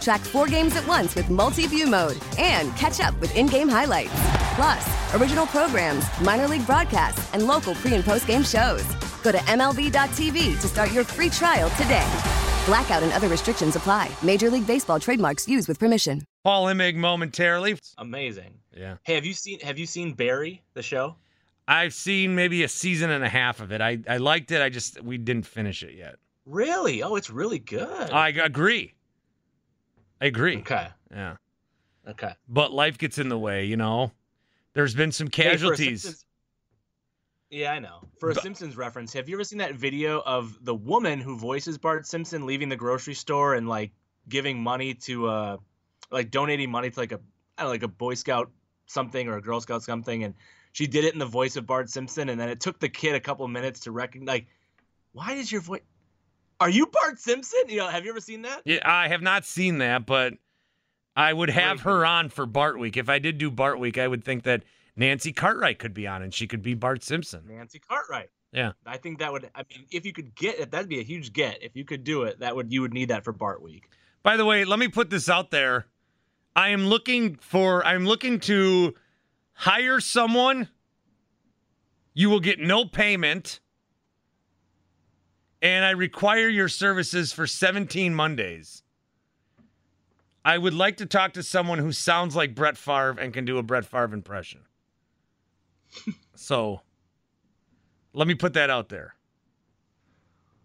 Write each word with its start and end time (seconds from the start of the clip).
Track 0.00 0.20
four 0.20 0.46
games 0.46 0.76
at 0.76 0.86
once 0.86 1.14
with 1.14 1.30
multi 1.30 1.66
view 1.66 1.86
mode 1.86 2.18
and 2.38 2.74
catch 2.76 3.00
up 3.00 3.18
with 3.20 3.34
in 3.36 3.46
game 3.46 3.68
highlights. 3.68 4.12
Plus, 4.54 5.14
original 5.14 5.46
programs, 5.46 6.04
minor 6.20 6.48
league 6.48 6.66
broadcasts, 6.66 7.32
and 7.34 7.46
local 7.46 7.74
pre 7.74 7.94
and 7.94 8.04
post 8.04 8.26
game 8.26 8.42
shows. 8.42 8.84
Go 9.22 9.32
to 9.32 9.38
MLB.tv 9.38 10.60
to 10.60 10.66
start 10.68 10.92
your 10.92 11.04
free 11.04 11.30
trial 11.30 11.70
today. 11.70 12.06
Blackout 12.66 13.02
and 13.02 13.12
other 13.12 13.28
restrictions 13.28 13.76
apply. 13.76 14.10
Major 14.22 14.50
League 14.50 14.66
Baseball 14.66 15.00
trademarks 15.00 15.48
used 15.48 15.68
with 15.68 15.78
permission. 15.78 16.22
Paul 16.44 16.66
Imig 16.66 16.96
momentarily. 16.96 17.78
Amazing. 17.96 18.54
Yeah. 18.76 18.96
Hey, 19.04 19.14
have 19.14 19.24
you 19.24 19.32
seen 19.32 19.60
have 19.60 19.78
you 19.78 19.86
seen 19.86 20.12
Barry 20.12 20.62
the 20.74 20.82
show? 20.82 21.16
I've 21.66 21.92
seen 21.92 22.34
maybe 22.34 22.62
a 22.64 22.68
season 22.68 23.10
and 23.10 23.24
a 23.24 23.28
half 23.28 23.60
of 23.60 23.72
it. 23.72 23.80
I, 23.80 23.98
I 24.08 24.16
liked 24.16 24.50
it. 24.52 24.62
I 24.62 24.70
just 24.70 25.02
we 25.02 25.18
didn't 25.18 25.46
finish 25.46 25.82
it 25.82 25.94
yet. 25.94 26.16
Really? 26.46 27.02
Oh, 27.02 27.16
it's 27.16 27.28
really 27.28 27.58
good. 27.58 28.10
I 28.10 28.28
agree. 28.30 28.94
I 30.20 30.26
agree. 30.26 30.58
Okay. 30.58 30.88
Yeah. 31.10 31.36
Okay. 32.08 32.32
But 32.48 32.72
life 32.72 32.98
gets 32.98 33.18
in 33.18 33.28
the 33.28 33.38
way, 33.38 33.64
you 33.66 33.76
know. 33.76 34.12
There's 34.74 34.94
been 34.94 35.12
some 35.12 35.26
Hey, 35.28 35.44
casualties. 35.44 36.02
Simpsons- 36.02 36.24
yeah, 37.50 37.72
I 37.72 37.78
know. 37.78 38.00
For 38.20 38.30
a 38.30 38.34
But- 38.34 38.42
Simpsons 38.42 38.76
reference, 38.76 39.12
have 39.14 39.28
you 39.28 39.36
ever 39.36 39.44
seen 39.44 39.58
that 39.58 39.74
video 39.74 40.20
of 40.20 40.62
the 40.64 40.74
woman 40.74 41.20
who 41.20 41.36
voices 41.38 41.78
Bart 41.78 42.06
Simpson 42.06 42.46
leaving 42.46 42.68
the 42.68 42.76
grocery 42.76 43.14
store 43.14 43.54
and 43.54 43.68
like 43.68 43.92
giving 44.28 44.62
money 44.62 44.92
to 44.94 45.26
uh 45.26 45.56
like 46.10 46.30
donating 46.30 46.70
money 46.70 46.90
to 46.90 47.00
like 47.00 47.12
a 47.12 47.20
I 47.56 47.62
don't 47.62 47.66
know, 47.68 47.70
like 47.70 47.82
a 47.82 47.88
Boy 47.88 48.14
Scout 48.14 48.50
something 48.86 49.28
or 49.28 49.36
a 49.36 49.42
Girl 49.42 49.60
Scout 49.60 49.82
something 49.82 50.24
and 50.24 50.34
she 50.72 50.86
did 50.86 51.04
it 51.04 51.12
in 51.12 51.18
the 51.18 51.26
voice 51.26 51.56
of 51.56 51.66
Bart 51.66 51.88
Simpson 51.90 52.28
and 52.28 52.38
then 52.38 52.48
it 52.48 52.60
took 52.60 52.78
the 52.78 52.88
kid 52.88 53.14
a 53.14 53.20
couple 53.20 53.46
minutes 53.48 53.80
to 53.80 53.92
recognize 53.92 54.28
like 54.34 54.46
why 55.12 55.34
does 55.34 55.50
your 55.50 55.60
voice 55.62 55.80
Are 56.60 56.70
you 56.70 56.86
Bart 56.86 57.18
Simpson? 57.18 57.60
You 57.68 57.78
know, 57.78 57.88
have 57.88 58.04
you 58.04 58.10
ever 58.10 58.20
seen 58.20 58.42
that? 58.42 58.62
yeah, 58.64 58.80
I 58.84 59.08
have 59.08 59.22
not 59.22 59.44
seen 59.44 59.78
that, 59.78 60.06
but 60.06 60.34
I 61.14 61.32
would 61.32 61.50
have 61.50 61.82
her 61.82 62.04
on 62.04 62.28
for 62.28 62.46
Bart 62.46 62.78
Week. 62.78 62.96
If 62.96 63.08
I 63.08 63.18
did 63.18 63.38
do 63.38 63.50
Bart 63.50 63.78
Week, 63.78 63.98
I 63.98 64.08
would 64.08 64.24
think 64.24 64.44
that 64.44 64.62
Nancy 64.96 65.32
Cartwright 65.32 65.78
could 65.78 65.94
be 65.94 66.06
on 66.06 66.22
and 66.22 66.34
she 66.34 66.46
could 66.46 66.62
be 66.62 66.74
Bart 66.74 67.02
Simpson. 67.04 67.44
Nancy 67.46 67.78
Cartwright. 67.78 68.30
Yeah. 68.52 68.72
I 68.86 68.96
think 68.96 69.18
that 69.18 69.32
would 69.32 69.50
I 69.54 69.62
mean 69.68 69.86
if 69.90 70.06
you 70.06 70.12
could 70.12 70.34
get 70.34 70.58
it 70.58 70.70
that'd 70.70 70.88
be 70.88 71.00
a 71.00 71.04
huge 71.04 71.32
get. 71.32 71.62
If 71.62 71.76
you 71.76 71.84
could 71.84 72.02
do 72.02 72.22
it, 72.22 72.40
that 72.40 72.56
would 72.56 72.72
you 72.72 72.80
would 72.80 72.94
need 72.94 73.10
that 73.10 73.24
for 73.24 73.32
Bart 73.32 73.62
Week. 73.62 73.90
By 74.22 74.36
the 74.36 74.44
way, 74.44 74.64
let 74.64 74.78
me 74.78 74.88
put 74.88 75.10
this 75.10 75.28
out 75.28 75.50
there. 75.50 75.86
I 76.56 76.70
am 76.70 76.86
looking 76.86 77.36
for 77.36 77.84
I'm 77.86 78.04
looking 78.04 78.40
to 78.40 78.94
hire 79.52 80.00
someone. 80.00 80.68
You 82.14 82.30
will 82.30 82.40
get 82.40 82.58
no 82.58 82.84
payment. 82.84 83.60
And 85.60 85.84
I 85.84 85.90
require 85.90 86.48
your 86.48 86.68
services 86.68 87.32
for 87.32 87.46
17 87.46 88.14
Mondays. 88.14 88.82
I 90.44 90.56
would 90.56 90.74
like 90.74 90.98
to 90.98 91.06
talk 91.06 91.32
to 91.34 91.42
someone 91.42 91.78
who 91.78 91.92
sounds 91.92 92.36
like 92.36 92.54
Brett 92.54 92.76
Favre 92.78 93.16
and 93.18 93.34
can 93.34 93.44
do 93.44 93.58
a 93.58 93.62
Brett 93.62 93.84
Favre 93.84 94.14
impression. 94.14 94.60
so 96.34 96.80
let 98.12 98.28
me 98.28 98.34
put 98.34 98.54
that 98.54 98.70
out 98.70 98.88
there. 98.88 99.14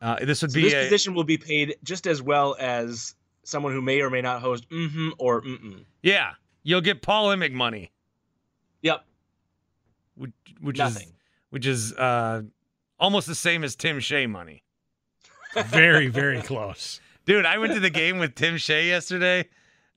Uh, 0.02 0.24
this 0.24 0.42
would 0.42 0.52
So 0.52 0.56
be 0.56 0.64
this 0.64 0.74
a, 0.74 0.84
position 0.84 1.14
will 1.14 1.24
be 1.24 1.38
paid 1.38 1.76
just 1.84 2.08
as 2.08 2.22
well 2.22 2.56
as 2.60 3.16
someone 3.44 3.72
who 3.72 3.82
may 3.82 4.02
or 4.02 4.10
may 4.10 4.22
not 4.22 4.42
host 4.42 4.70
mm-hmm 4.70 5.10
or 5.18 5.42
mm-mm. 5.42 5.86
yeah. 6.02 6.32
You'll 6.64 6.82
get 6.82 7.02
Paul 7.02 7.30
Imig 7.30 7.52
money. 7.52 7.92
Yep. 8.84 9.04
which 10.16 10.32
which 10.62 10.78
Nothing. 10.78 11.08
is 11.08 11.14
which 11.50 11.66
is 11.66 11.94
uh 11.94 12.44
almost 13.00 13.28
the 13.28 13.36
same 13.36 13.64
as 13.64 13.76
Tim 13.76 14.00
Shea 14.00 14.28
money. 14.28 14.64
Very, 15.68 16.08
very 16.08 16.42
close. 16.42 17.00
Dude, 17.26 17.46
I 17.46 17.58
went 17.58 17.74
to 17.74 17.80
the 17.80 17.90
game 17.90 18.18
with 18.20 18.36
Tim 18.36 18.58
Shea 18.58 18.88
yesterday. 18.88 19.50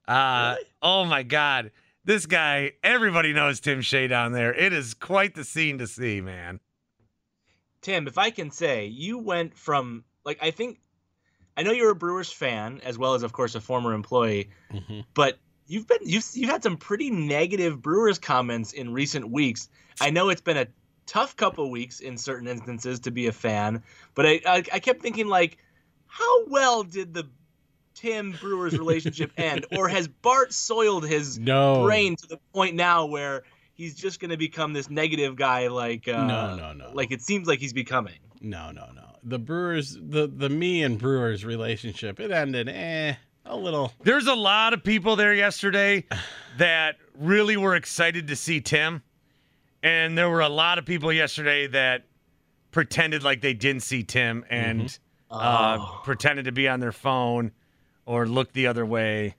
Uh 0.06 0.55
Really? 0.56 0.69
oh 0.83 1.05
my 1.05 1.22
god. 1.22 1.72
This 2.05 2.27
guy, 2.27 2.72
everybody 2.84 3.33
knows 3.33 3.59
Tim 3.59 3.81
Shea 3.81 4.06
down 4.06 4.31
there. 4.33 4.55
It 4.55 4.72
is 4.72 4.94
quite 4.94 5.34
the 5.34 5.43
scene 5.43 5.78
to 5.78 5.87
see, 5.89 6.21
man. 6.21 6.61
Tim, 7.83 8.06
if 8.06 8.19
I 8.19 8.31
can 8.31 8.50
say, 8.50 8.87
you 8.87 9.19
went 9.19 9.56
from 9.56 10.05
like 10.25 10.39
I 10.43 10.50
think 10.50 10.78
I 11.56 11.62
know 11.62 11.73
you're 11.73 11.91
a 11.91 11.97
Brewers 11.97 12.31
fan 12.33 12.81
as 12.84 12.99
well 12.99 13.15
as 13.15 13.23
of 13.23 13.33
course 13.33 13.55
a 13.55 13.61
former 13.61 13.93
employee, 13.93 14.50
Mhm. 14.73 15.05
but 15.15 15.38
you've 15.67 15.87
been 15.87 15.99
you've 16.03 16.25
you've 16.34 16.50
had 16.50 16.62
some 16.62 16.77
pretty 16.77 17.11
negative 17.11 17.81
Brewers 17.83 18.19
comments 18.19 18.73
in 18.73 18.93
recent 18.93 19.31
weeks. 19.31 19.69
I 20.00 20.11
know 20.11 20.28
it's 20.28 20.41
been 20.43 20.56
a 20.59 20.67
tough 21.06 21.37
couple 21.37 21.71
weeks 21.71 22.00
in 22.00 22.19
certain 22.19 22.49
instances 22.49 23.00
to 23.00 23.11
be 23.11 23.27
a 23.27 23.33
fan, 23.33 23.83
but 24.15 24.27
I 24.27 24.41
I, 24.47 24.56
I 24.75 24.78
kept 24.81 25.00
thinking 25.03 25.28
like, 25.28 25.59
how 26.06 26.47
well 26.47 26.83
did 26.83 27.15
the 27.15 27.28
Tim 27.94 28.33
Brewers 28.33 28.77
relationship 28.78 29.33
end, 29.37 29.67
or 29.77 29.89
has 29.89 30.09
Bart 30.09 30.53
soiled 30.53 31.06
his 31.06 31.39
No. 31.39 31.83
brain 31.84 32.17
to 32.17 32.27
the 32.27 32.39
point 32.53 32.75
now 32.75 33.06
where 33.06 33.44
he's 33.75 33.94
just 33.94 34.21
going 34.21 34.31
to 34.31 34.37
become 34.37 34.72
this 34.72 34.91
negative 34.91 35.37
guy 35.37 35.69
like 35.69 36.06
uh, 36.09 36.27
No, 36.27 36.56
no, 36.56 36.72
no. 36.72 36.91
like 36.93 37.11
it 37.11 37.23
seems 37.23 37.47
like 37.49 37.59
he's 37.59 37.73
becoming. 37.73 38.19
No, 38.41 38.71
no, 38.71 38.91
no. 38.94 39.03
The 39.25 39.38
Brewers, 39.38 39.99
the 40.00 40.27
the 40.33 40.49
me 40.49 40.83
and 40.83 40.99
Brewers 40.99 41.44
relationship, 41.44 42.21
it 42.21 42.31
ended 42.31 42.69
eh 42.69 43.15
a 43.44 43.56
little. 43.56 43.93
There's 44.03 44.27
a 44.27 44.34
lot 44.34 44.73
of 44.75 44.84
people 44.84 45.17
there 45.17 45.34
yesterday 45.34 46.05
that 46.59 46.97
really 47.19 47.56
were 47.56 47.75
excited 47.77 48.28
to 48.28 48.37
see 48.37 48.61
Tim. 48.61 49.03
And 49.87 50.19
there 50.19 50.29
were 50.29 50.41
a 50.41 50.49
lot 50.49 50.79
of 50.79 50.85
people 50.85 51.13
yesterday 51.13 51.69
that 51.69 52.07
pretended 52.73 53.23
like 53.23 53.41
they 53.41 53.55
didn't 53.55 53.85
see 53.85 54.03
Tim 54.03 54.45
and 54.51 54.99
uh, 55.31 55.79
Oh. 55.81 56.01
pretended 56.03 56.47
to 56.47 56.53
be 56.53 56.67
on 56.67 56.81
their 56.81 56.91
phone 56.91 57.53
or 58.05 58.27
looked 58.27 58.53
the 58.53 58.67
other 58.67 58.85
way. 58.85 59.37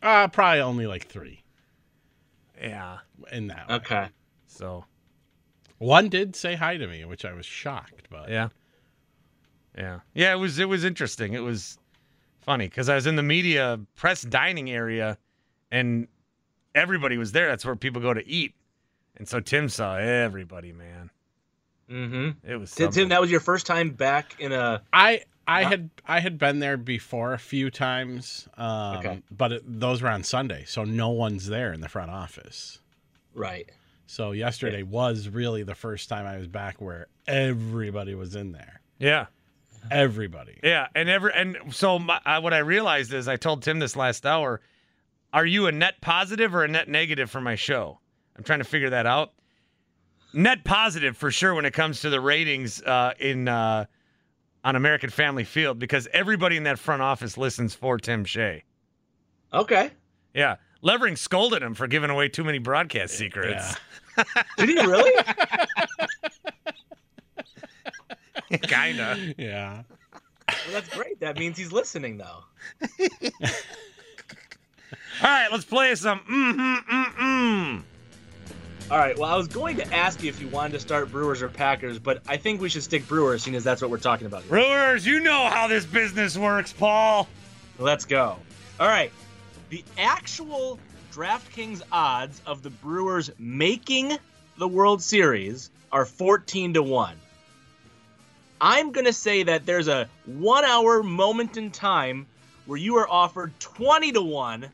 Uh 0.00 0.28
probably 0.28 0.60
only 0.60 0.86
like 0.86 1.08
three 1.08 1.42
Yeah. 2.60 2.98
in 3.32 3.48
that. 3.48 3.68
way. 3.68 3.74
Okay. 3.74 4.08
So 4.46 4.84
One 5.78 6.08
did 6.08 6.36
say 6.36 6.54
hi 6.54 6.76
to 6.76 6.86
me, 6.86 7.04
which 7.04 7.24
I 7.24 7.32
was 7.32 7.44
shocked, 7.44 8.06
but 8.10 8.28
Yeah. 8.30 8.48
Yeah. 9.76 10.00
Yeah, 10.14 10.32
it 10.34 10.36
was 10.38 10.60
it 10.60 10.68
was 10.68 10.84
interesting. 10.84 11.32
It 11.32 11.42
was 11.42 11.78
funny 12.42 12.68
cuz 12.68 12.88
I 12.88 12.94
was 12.94 13.08
in 13.08 13.16
the 13.16 13.24
media 13.24 13.80
press 13.96 14.22
dining 14.22 14.70
area 14.70 15.18
and 15.72 16.06
everybody 16.76 17.18
was 17.18 17.32
there. 17.32 17.48
That's 17.48 17.64
where 17.64 17.74
people 17.74 18.00
go 18.00 18.14
to 18.14 18.24
eat. 18.24 18.54
And 19.16 19.28
so 19.28 19.40
Tim 19.40 19.68
saw 19.68 19.96
everybody, 19.96 20.72
man. 20.72 21.10
Mm-hmm. 21.90 22.50
It 22.50 22.56
was 22.56 22.70
Tim, 22.74 22.86
something. 22.86 23.02
Tim, 23.02 23.08
that 23.10 23.20
was 23.20 23.30
your 23.30 23.40
first 23.40 23.66
time 23.66 23.90
back 23.90 24.36
in 24.38 24.52
a. 24.52 24.82
I 24.92 25.22
I 25.46 25.62
Wow. 25.64 25.68
had 25.68 25.90
I 26.06 26.20
had 26.20 26.38
been 26.38 26.60
there 26.60 26.76
before 26.76 27.32
a 27.34 27.38
few 27.38 27.70
times, 27.70 28.48
um, 28.56 28.96
Okay. 28.98 29.22
but 29.30 29.52
it, 29.52 29.62
those 29.66 30.00
were 30.00 30.08
on 30.08 30.22
Sunday, 30.22 30.64
so 30.66 30.84
no 30.84 31.10
one's 31.10 31.46
there 31.46 31.72
in 31.72 31.80
the 31.80 31.88
front 31.88 32.10
office. 32.10 32.78
Right. 33.34 33.68
So 34.06 34.32
yesterday 34.32 34.82
was 34.82 35.28
really 35.28 35.62
the 35.62 35.74
first 35.74 36.08
time 36.08 36.26
I 36.26 36.36
was 36.36 36.46
back 36.46 36.80
where 36.80 37.08
everybody 37.26 38.14
was 38.14 38.34
in 38.36 38.52
there. 38.52 38.80
yeah. 38.98 39.26
Everybody. 39.90 40.60
Yeah, 40.62 40.86
and 40.94 41.08
every 41.08 41.32
and 41.34 41.56
so 41.70 41.98
my, 41.98 42.20
uh, 42.24 42.40
what 42.40 42.54
I 42.54 42.58
realized 42.58 43.12
is 43.12 43.26
I 43.26 43.34
told 43.34 43.62
Tim 43.64 43.80
this 43.80 43.96
last 43.96 44.24
hour, 44.24 44.60
are 45.32 45.44
you 45.44 45.66
a 45.66 45.72
net 45.72 46.00
positive 46.00 46.54
or 46.54 46.62
a 46.62 46.68
net 46.68 46.88
negative 46.88 47.28
for 47.32 47.40
my 47.40 47.56
show? 47.56 47.98
I'm 48.36 48.44
trying 48.44 48.60
to 48.60 48.64
figure 48.64 48.90
that 48.90 49.06
out. 49.06 49.32
Net 50.34 50.64
positive 50.64 51.16
for 51.16 51.30
sure 51.30 51.54
when 51.54 51.64
it 51.64 51.74
comes 51.74 52.00
to 52.00 52.10
the 52.10 52.20
ratings 52.20 52.82
uh, 52.82 53.12
in 53.18 53.48
uh, 53.48 53.84
on 54.64 54.76
American 54.76 55.10
Family 55.10 55.44
Field 55.44 55.78
because 55.78 56.08
everybody 56.12 56.56
in 56.56 56.64
that 56.64 56.78
front 56.78 57.02
office 57.02 57.36
listens 57.36 57.74
for 57.74 57.98
Tim 57.98 58.24
Shea. 58.24 58.64
Okay. 59.52 59.90
Yeah, 60.34 60.56
Levering 60.80 61.16
scolded 61.16 61.62
him 61.62 61.74
for 61.74 61.86
giving 61.86 62.10
away 62.10 62.28
too 62.28 62.44
many 62.44 62.58
broadcast 62.58 63.14
secrets. 63.14 63.76
Did 64.56 64.68
he 64.68 64.76
really? 64.76 65.12
Kinda. 68.62 69.34
Yeah. 69.38 69.82
Well, 70.48 70.72
that's 70.72 70.88
great. 70.88 71.20
That 71.20 71.38
means 71.38 71.56
he's 71.56 71.72
listening, 71.72 72.18
though. 72.18 72.44
All 75.22 75.28
right, 75.28 75.48
let's 75.52 75.64
play 75.64 75.94
some. 75.94 76.18
Mm-hmm, 76.20 76.92
mm-mm. 76.94 77.82
All 78.90 78.98
right. 78.98 79.18
Well, 79.18 79.30
I 79.30 79.36
was 79.36 79.48
going 79.48 79.76
to 79.76 79.94
ask 79.94 80.22
you 80.22 80.28
if 80.28 80.40
you 80.40 80.48
wanted 80.48 80.72
to 80.72 80.80
start 80.80 81.10
Brewers 81.10 81.40
or 81.40 81.48
Packers, 81.48 81.98
but 81.98 82.22
I 82.28 82.36
think 82.36 82.60
we 82.60 82.68
should 82.68 82.82
stick 82.82 83.08
Brewers, 83.08 83.42
seeing 83.42 83.56
as 83.56 83.64
that's 83.64 83.80
what 83.80 83.90
we're 83.90 83.98
talking 83.98 84.26
about. 84.26 84.42
Here. 84.42 84.50
Brewers, 84.50 85.06
you 85.06 85.20
know 85.20 85.48
how 85.48 85.66
this 85.66 85.86
business 85.86 86.36
works, 86.36 86.72
Paul. 86.72 87.28
Let's 87.78 88.04
go. 88.04 88.36
All 88.78 88.88
right. 88.88 89.10
The 89.70 89.82
actual 89.96 90.78
DraftKings 91.12 91.82
odds 91.90 92.42
of 92.44 92.62
the 92.62 92.70
Brewers 92.70 93.30
making 93.38 94.18
the 94.58 94.68
World 94.68 95.02
Series 95.02 95.70
are 95.90 96.04
14 96.04 96.74
to 96.74 96.82
1. 96.82 97.16
I'm 98.60 98.92
going 98.92 99.06
to 99.06 99.12
say 99.12 99.42
that 99.42 99.66
there's 99.66 99.88
a 99.88 100.08
one 100.26 100.64
hour 100.64 101.02
moment 101.02 101.56
in 101.56 101.70
time 101.70 102.26
where 102.66 102.78
you 102.78 102.96
are 102.96 103.08
offered 103.08 103.58
20 103.58 104.12
to 104.12 104.22
1 104.22 104.70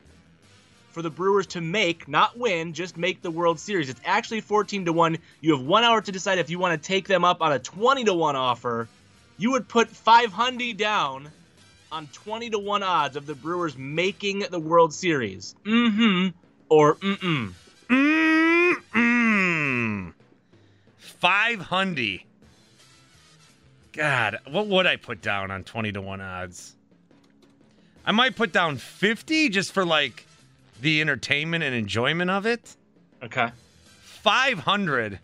for 0.99 1.03
the 1.03 1.09
Brewers 1.09 1.47
to 1.47 1.61
make, 1.61 2.09
not 2.09 2.37
win, 2.37 2.73
just 2.73 2.97
make 2.97 3.21
the 3.21 3.31
World 3.31 3.57
Series. 3.57 3.87
It's 3.87 4.01
actually 4.03 4.41
14 4.41 4.83
to 4.83 4.91
1. 4.91 5.17
You 5.39 5.55
have 5.55 5.65
one 5.65 5.85
hour 5.85 6.01
to 6.01 6.11
decide 6.11 6.39
if 6.39 6.49
you 6.49 6.59
want 6.59 6.73
to 6.73 6.87
take 6.87 7.07
them 7.07 7.23
up 7.23 7.41
on 7.41 7.53
a 7.53 7.59
20 7.59 8.03
to 8.03 8.13
1 8.13 8.35
offer. 8.35 8.89
You 9.37 9.51
would 9.51 9.69
put 9.69 9.87
500 9.87 10.75
down 10.75 11.29
on 11.89 12.07
20 12.07 12.49
to 12.49 12.59
1 12.59 12.83
odds 12.83 13.15
of 13.15 13.25
the 13.25 13.33
Brewers 13.33 13.77
making 13.77 14.39
the 14.51 14.59
World 14.59 14.93
Series. 14.93 15.55
Mm 15.63 15.95
hmm. 15.95 16.27
Or 16.67 16.95
mm 16.95 17.15
mm. 17.15 17.53
Mm-mm. 18.91 20.13
500. 20.97 22.19
God, 23.93 24.39
what 24.51 24.67
would 24.67 24.85
I 24.85 24.97
put 24.97 25.21
down 25.21 25.49
on 25.49 25.63
20 25.63 25.93
to 25.93 26.01
1 26.01 26.19
odds? 26.19 26.75
I 28.05 28.11
might 28.11 28.35
put 28.35 28.51
down 28.51 28.75
50 28.75 29.47
just 29.47 29.71
for 29.71 29.85
like 29.85 30.25
the 30.81 31.01
entertainment 31.01 31.63
and 31.63 31.75
enjoyment 31.75 32.29
of 32.29 32.45
it. 32.45 32.75
Okay. 33.23 33.49
500. 34.03 35.19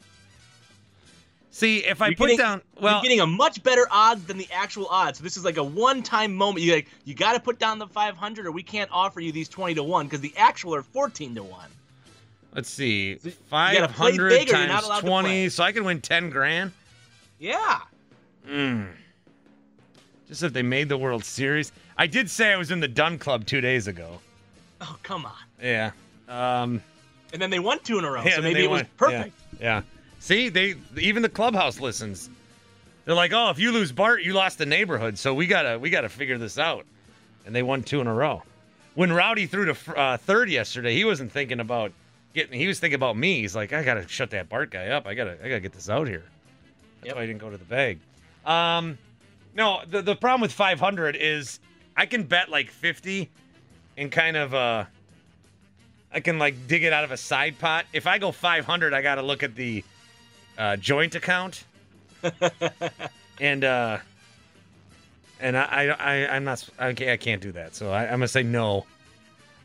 See, 1.51 1.77
if 1.85 2.01
I 2.01 2.07
You're 2.07 2.15
put 2.17 2.23
getting- 2.25 2.37
down, 2.37 2.61
well, 2.81 2.95
you're 2.95 3.01
getting 3.03 3.21
a 3.21 3.27
much 3.27 3.63
better 3.63 3.87
odds 3.89 4.25
than 4.25 4.37
the 4.37 4.47
actual 4.51 4.87
odds. 4.87 5.19
So 5.19 5.23
this 5.23 5.37
is 5.37 5.45
like 5.45 5.55
a 5.57 5.63
one-time 5.63 6.33
moment. 6.35 6.65
You 6.65 6.73
like, 6.73 6.89
you 7.05 7.13
got 7.13 7.33
to 7.33 7.39
put 7.39 7.59
down 7.59 7.79
the 7.79 7.87
500, 7.87 8.45
or 8.45 8.51
we 8.51 8.61
can't 8.63 8.89
offer 8.91 9.21
you 9.21 9.31
these 9.31 9.47
20 9.47 9.75
to 9.75 9.83
one 9.83 10.05
because 10.05 10.19
the 10.19 10.33
actual 10.35 10.75
are 10.75 10.81
14 10.83 11.35
to 11.35 11.43
one. 11.43 11.69
let's 12.53 12.69
see, 12.69 13.17
you 13.23 13.31
500 13.49 14.29
big 14.29 14.49
or 14.53 14.57
you're 14.57 14.67
not 14.67 14.83
allowed 14.83 14.95
times 14.95 15.01
to 15.03 15.07
20, 15.07 15.29
play. 15.29 15.49
so 15.49 15.63
I 15.63 15.71
can 15.71 15.85
win 15.85 16.01
10 16.01 16.29
grand. 16.29 16.71
Yeah. 17.39 17.79
Mm. 18.47 18.87
Just 20.27 20.43
if 20.43 20.51
they 20.53 20.63
made 20.63 20.89
the 20.89 20.97
World 20.97 21.23
Series. 21.23 21.71
I 21.97 22.07
did 22.07 22.29
say 22.29 22.51
I 22.51 22.57
was 22.57 22.71
in 22.71 22.79
the 22.81 22.87
Dun 22.87 23.17
Club 23.17 23.45
two 23.45 23.61
days 23.61 23.87
ago. 23.87 24.19
Oh 24.81 24.97
come 25.03 25.25
on. 25.25 25.31
Yeah. 25.61 25.91
Um, 26.27 26.81
And 27.33 27.41
then 27.41 27.49
they 27.49 27.59
won 27.59 27.79
two 27.79 27.97
in 27.99 28.05
a 28.05 28.11
row, 28.11 28.23
yeah, 28.23 28.35
so 28.35 28.41
maybe 28.41 28.63
it 28.63 28.69
was 28.69 28.81
won. 28.81 28.89
perfect. 28.97 29.35
Yeah. 29.59 29.65
yeah. 29.65 29.81
See, 30.19 30.49
they 30.49 30.75
even 30.97 31.21
the 31.21 31.29
clubhouse 31.29 31.79
listens. 31.79 32.29
They're 33.05 33.13
like, 33.15 33.31
"Oh, 33.33 33.49
if 33.51 33.59
you 33.59 33.71
lose 33.71 33.91
Bart, 33.91 34.23
you 34.23 34.33
lost 34.33 34.57
the 34.57 34.65
neighborhood. 34.65 35.17
So 35.19 35.33
we 35.33 35.45
gotta 35.45 35.77
we 35.77 35.89
gotta 35.91 36.09
figure 36.09 36.37
this 36.39 36.57
out." 36.57 36.85
And 37.45 37.53
they 37.55 37.61
won 37.61 37.83
two 37.83 38.01
in 38.01 38.07
a 38.07 38.13
row. 38.13 38.41
When 38.95 39.11
Rowdy 39.13 39.45
threw 39.45 39.71
to 39.71 39.95
uh, 39.95 40.17
third 40.17 40.49
yesterday, 40.49 40.95
he 40.95 41.05
wasn't 41.05 41.31
thinking 41.31 41.59
about 41.59 41.91
getting. 42.33 42.59
He 42.59 42.65
was 42.67 42.79
thinking 42.79 42.95
about 42.95 43.15
me. 43.15 43.41
He's 43.41 43.55
like, 43.55 43.71
"I 43.73 43.83
gotta 43.83 44.07
shut 44.07 44.31
that 44.31 44.49
Bart 44.49 44.71
guy 44.71 44.87
up. 44.87 45.05
I 45.05 45.13
gotta 45.13 45.37
I 45.43 45.49
gotta 45.49 45.59
get 45.59 45.73
this 45.73 45.89
out 45.89 46.07
here." 46.07 46.23
That's 47.01 47.07
Yep. 47.09 47.15
why 47.17 47.21
I 47.21 47.25
didn't 47.27 47.41
go 47.41 47.51
to 47.51 47.57
the 47.57 47.65
bag. 47.65 47.99
Um, 48.45 48.97
no, 49.53 49.81
the 49.87 50.01
the 50.01 50.15
problem 50.15 50.41
with 50.41 50.51
500 50.53 51.15
is 51.15 51.59
I 51.95 52.07
can 52.07 52.23
bet 52.23 52.49
like 52.49 52.71
50 52.71 53.29
and 53.97 54.11
kind 54.11 54.35
of 54.37 54.53
uh 54.55 54.85
I 56.15 56.21
can 56.21 56.39
like 56.39 56.67
dig 56.67 56.83
it 56.83 56.93
out 56.93 57.03
of 57.03 57.11
a 57.11 57.17
side 57.17 57.59
pot. 57.59 57.85
If 57.93 58.07
I 58.07 58.17
go 58.17 58.31
500, 58.31 58.93
I 58.93 59.01
got 59.01 59.15
to 59.15 59.21
look 59.21 59.43
at 59.43 59.53
the 59.53 59.83
uh, 60.57 60.77
joint 60.77 61.13
account, 61.13 61.65
and 63.41 63.63
uh, 63.63 63.97
and 65.41 65.57
I, 65.57 65.63
I, 65.63 65.89
I 65.89 66.35
I'm 66.35 66.45
not 66.45 66.67
I 66.79 66.93
can't, 66.93 67.11
I 67.11 67.17
can't 67.17 67.41
do 67.41 67.51
that. 67.51 67.75
So 67.75 67.91
I, 67.91 68.03
I'm 68.05 68.11
gonna 68.13 68.27
say 68.29 68.43
no. 68.43 68.85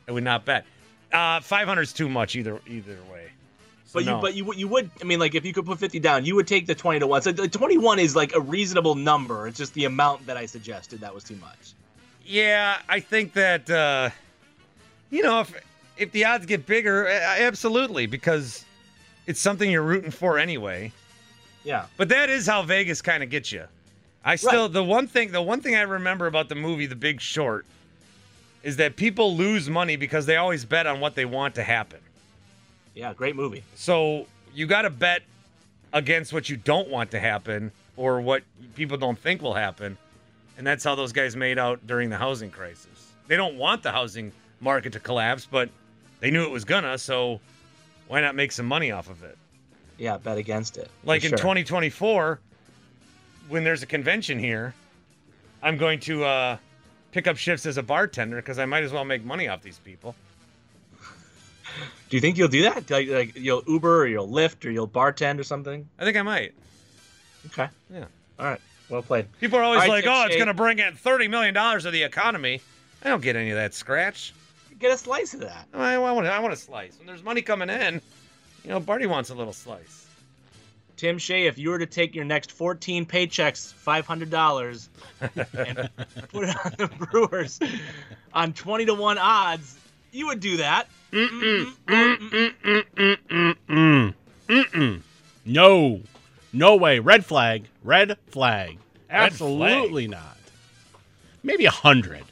I 0.08 0.12
would 0.12 0.24
not 0.24 0.44
bet. 0.44 0.66
Uh, 1.12 1.40
500 1.40 1.82
is 1.82 1.92
too 1.92 2.08
much 2.08 2.34
either 2.34 2.60
either 2.66 2.98
way. 3.12 3.30
So 3.86 3.94
But 3.98 4.04
you, 4.04 4.20
but 4.20 4.34
you, 4.34 4.44
would- 4.44 4.58
you 4.58 4.68
would. 4.68 4.90
I 5.00 5.04
mean, 5.04 5.20
like 5.20 5.34
if 5.36 5.44
you 5.44 5.52
could 5.52 5.66
put 5.66 5.78
50 5.78 5.98
down, 6.00 6.24
you 6.24 6.34
would 6.34 6.46
take 6.48 6.66
the 6.66 6.74
20 6.74 7.00
to 7.00 7.06
one. 7.06 7.22
So 7.22 7.32
the 7.32 7.48
21 7.48 7.98
is 8.00 8.14
like 8.16 8.34
a 8.34 8.40
reasonable 8.40 8.94
number. 8.96 9.46
It's 9.46 9.58
just 9.58 9.74
the 9.74 9.84
amount 9.84 10.26
that 10.26 10.36
I 10.36 10.46
suggested 10.46 11.00
that 11.00 11.14
was 11.14 11.22
too 11.24 11.36
much. 11.36 11.74
Yeah, 12.24 12.78
I 12.88 12.98
think 13.00 13.32
that 13.34 13.68
uh, 13.70 14.10
you 15.10 15.22
know 15.22 15.40
if 15.40 15.52
if 16.00 16.10
the 16.12 16.24
odds 16.24 16.46
get 16.46 16.66
bigger, 16.66 17.06
absolutely 17.08 18.06
because 18.06 18.64
it's 19.26 19.40
something 19.40 19.70
you're 19.70 19.82
rooting 19.82 20.10
for 20.10 20.38
anyway. 20.38 20.92
Yeah. 21.62 21.86
But 21.96 22.08
that 22.08 22.30
is 22.30 22.46
how 22.46 22.62
Vegas 22.62 23.02
kind 23.02 23.22
of 23.22 23.30
gets 23.30 23.52
you. 23.52 23.64
I 24.24 24.36
still 24.36 24.68
the 24.68 24.84
one 24.84 25.06
thing 25.06 25.32
the 25.32 25.40
one 25.40 25.60
thing 25.60 25.76
I 25.76 25.82
remember 25.82 26.26
about 26.26 26.48
the 26.48 26.54
movie 26.54 26.86
The 26.86 26.96
Big 26.96 27.20
Short 27.20 27.64
is 28.62 28.76
that 28.76 28.96
people 28.96 29.34
lose 29.36 29.70
money 29.70 29.96
because 29.96 30.26
they 30.26 30.36
always 30.36 30.64
bet 30.64 30.86
on 30.86 31.00
what 31.00 31.14
they 31.14 31.24
want 31.24 31.54
to 31.54 31.62
happen. 31.62 32.00
Yeah. 32.94 33.14
Great 33.14 33.36
movie. 33.36 33.62
So 33.74 34.26
you 34.54 34.66
got 34.66 34.82
to 34.82 34.90
bet 34.90 35.22
against 35.92 36.32
what 36.32 36.48
you 36.48 36.56
don't 36.56 36.88
want 36.88 37.10
to 37.12 37.20
happen 37.20 37.72
or 37.96 38.20
what 38.20 38.42
people 38.74 38.96
don't 38.96 39.18
think 39.18 39.42
will 39.42 39.54
happen. 39.54 39.96
And 40.58 40.66
that's 40.66 40.84
how 40.84 40.94
those 40.94 41.12
guys 41.12 41.36
made 41.36 41.58
out 41.58 41.86
during 41.86 42.10
the 42.10 42.18
housing 42.18 42.50
crisis. 42.50 43.12
They 43.28 43.36
don't 43.36 43.56
want 43.56 43.82
the 43.82 43.92
housing 43.92 44.32
market 44.60 44.92
to 44.92 45.00
collapse, 45.00 45.46
but 45.50 45.70
they 46.20 46.30
knew 46.30 46.44
it 46.44 46.50
was 46.50 46.64
gonna, 46.64 46.98
so 46.98 47.40
why 48.08 48.20
not 48.20 48.34
make 48.34 48.52
some 48.52 48.66
money 48.66 48.90
off 48.90 49.10
of 49.10 49.22
it? 49.22 49.36
Yeah. 49.98 50.16
Bet 50.16 50.38
against 50.38 50.78
it. 50.78 50.90
Like 51.04 51.24
in 51.24 51.30
sure. 51.30 51.38
2024, 51.38 52.40
when 53.48 53.64
there's 53.64 53.82
a 53.82 53.86
convention 53.86 54.38
here, 54.38 54.74
I'm 55.62 55.76
going 55.76 56.00
to 56.00 56.24
uh, 56.24 56.56
pick 57.12 57.26
up 57.26 57.36
shifts 57.36 57.66
as 57.66 57.76
a 57.76 57.82
bartender 57.82 58.36
because 58.36 58.58
I 58.58 58.66
might 58.66 58.82
as 58.82 58.92
well 58.92 59.04
make 59.04 59.24
money 59.24 59.48
off 59.48 59.62
these 59.62 59.78
people. 59.78 60.14
Do 62.08 62.16
you 62.16 62.20
think 62.20 62.38
you'll 62.38 62.48
do 62.48 62.62
that? 62.62 62.90
Like, 62.90 63.08
like 63.08 63.36
you'll 63.36 63.62
Uber 63.66 64.02
or 64.02 64.06
you'll 64.06 64.28
Lyft 64.28 64.64
or 64.64 64.70
you'll 64.70 64.88
bartend 64.88 65.38
or 65.38 65.44
something? 65.44 65.88
I 65.98 66.04
think 66.04 66.16
I 66.16 66.22
might. 66.22 66.54
Okay. 67.46 67.68
Yeah. 67.92 68.06
All 68.38 68.46
right. 68.46 68.60
Well 68.88 69.02
played. 69.02 69.26
People 69.38 69.58
are 69.58 69.62
always 69.62 69.80
right, 69.80 69.88
like, 69.88 70.04
"Oh, 70.06 70.24
it's 70.26 70.34
going 70.34 70.48
to 70.48 70.54
bring 70.54 70.80
in 70.80 70.96
thirty 70.96 71.28
million 71.28 71.54
dollars 71.54 71.84
of 71.84 71.92
the 71.92 72.02
economy." 72.02 72.60
I 73.04 73.08
don't 73.08 73.22
get 73.22 73.36
any 73.36 73.50
of 73.50 73.56
that 73.56 73.72
scratch. 73.72 74.34
Get 74.80 74.92
a 74.92 74.98
slice 74.98 75.34
of 75.34 75.40
that. 75.40 75.66
I, 75.74 75.94
I 75.94 75.98
want, 76.12 76.26
I 76.26 76.38
want 76.40 76.54
a 76.54 76.56
slice. 76.56 76.96
When 76.98 77.06
there's 77.06 77.22
money 77.22 77.42
coming 77.42 77.68
in, 77.68 78.00
you 78.64 78.70
know, 78.70 78.80
Barty 78.80 79.06
wants 79.06 79.30
a 79.30 79.34
little 79.34 79.52
slice. 79.52 80.06
Tim 80.96 81.18
Shea, 81.18 81.46
if 81.46 81.58
you 81.58 81.70
were 81.70 81.78
to 81.78 81.86
take 81.86 82.14
your 82.14 82.24
next 82.24 82.50
14 82.52 83.06
paychecks, 83.06 83.72
$500, 83.74 84.88
and 85.20 85.90
put 86.28 86.48
it 86.48 86.56
on 86.64 86.74
the 86.76 86.88
Brewers 87.06 87.60
on 88.34 88.52
20 88.52 88.86
to 88.86 88.94
1 88.94 89.18
odds, 89.18 89.78
you 90.12 90.26
would 90.26 90.40
do 90.40 90.56
that. 90.58 90.88
Mm. 91.12 91.72
Mm-mm. 94.48 95.02
No. 95.44 96.00
No 96.52 96.76
way. 96.76 96.98
Red 96.98 97.24
flag. 97.24 97.66
Red 97.82 98.16
flag. 98.28 98.78
Red 99.10 99.32
Absolutely 99.32 100.08
not. 100.08 100.36
Maybe 101.42 101.64
a 101.64 101.70
hundred, 101.70 102.24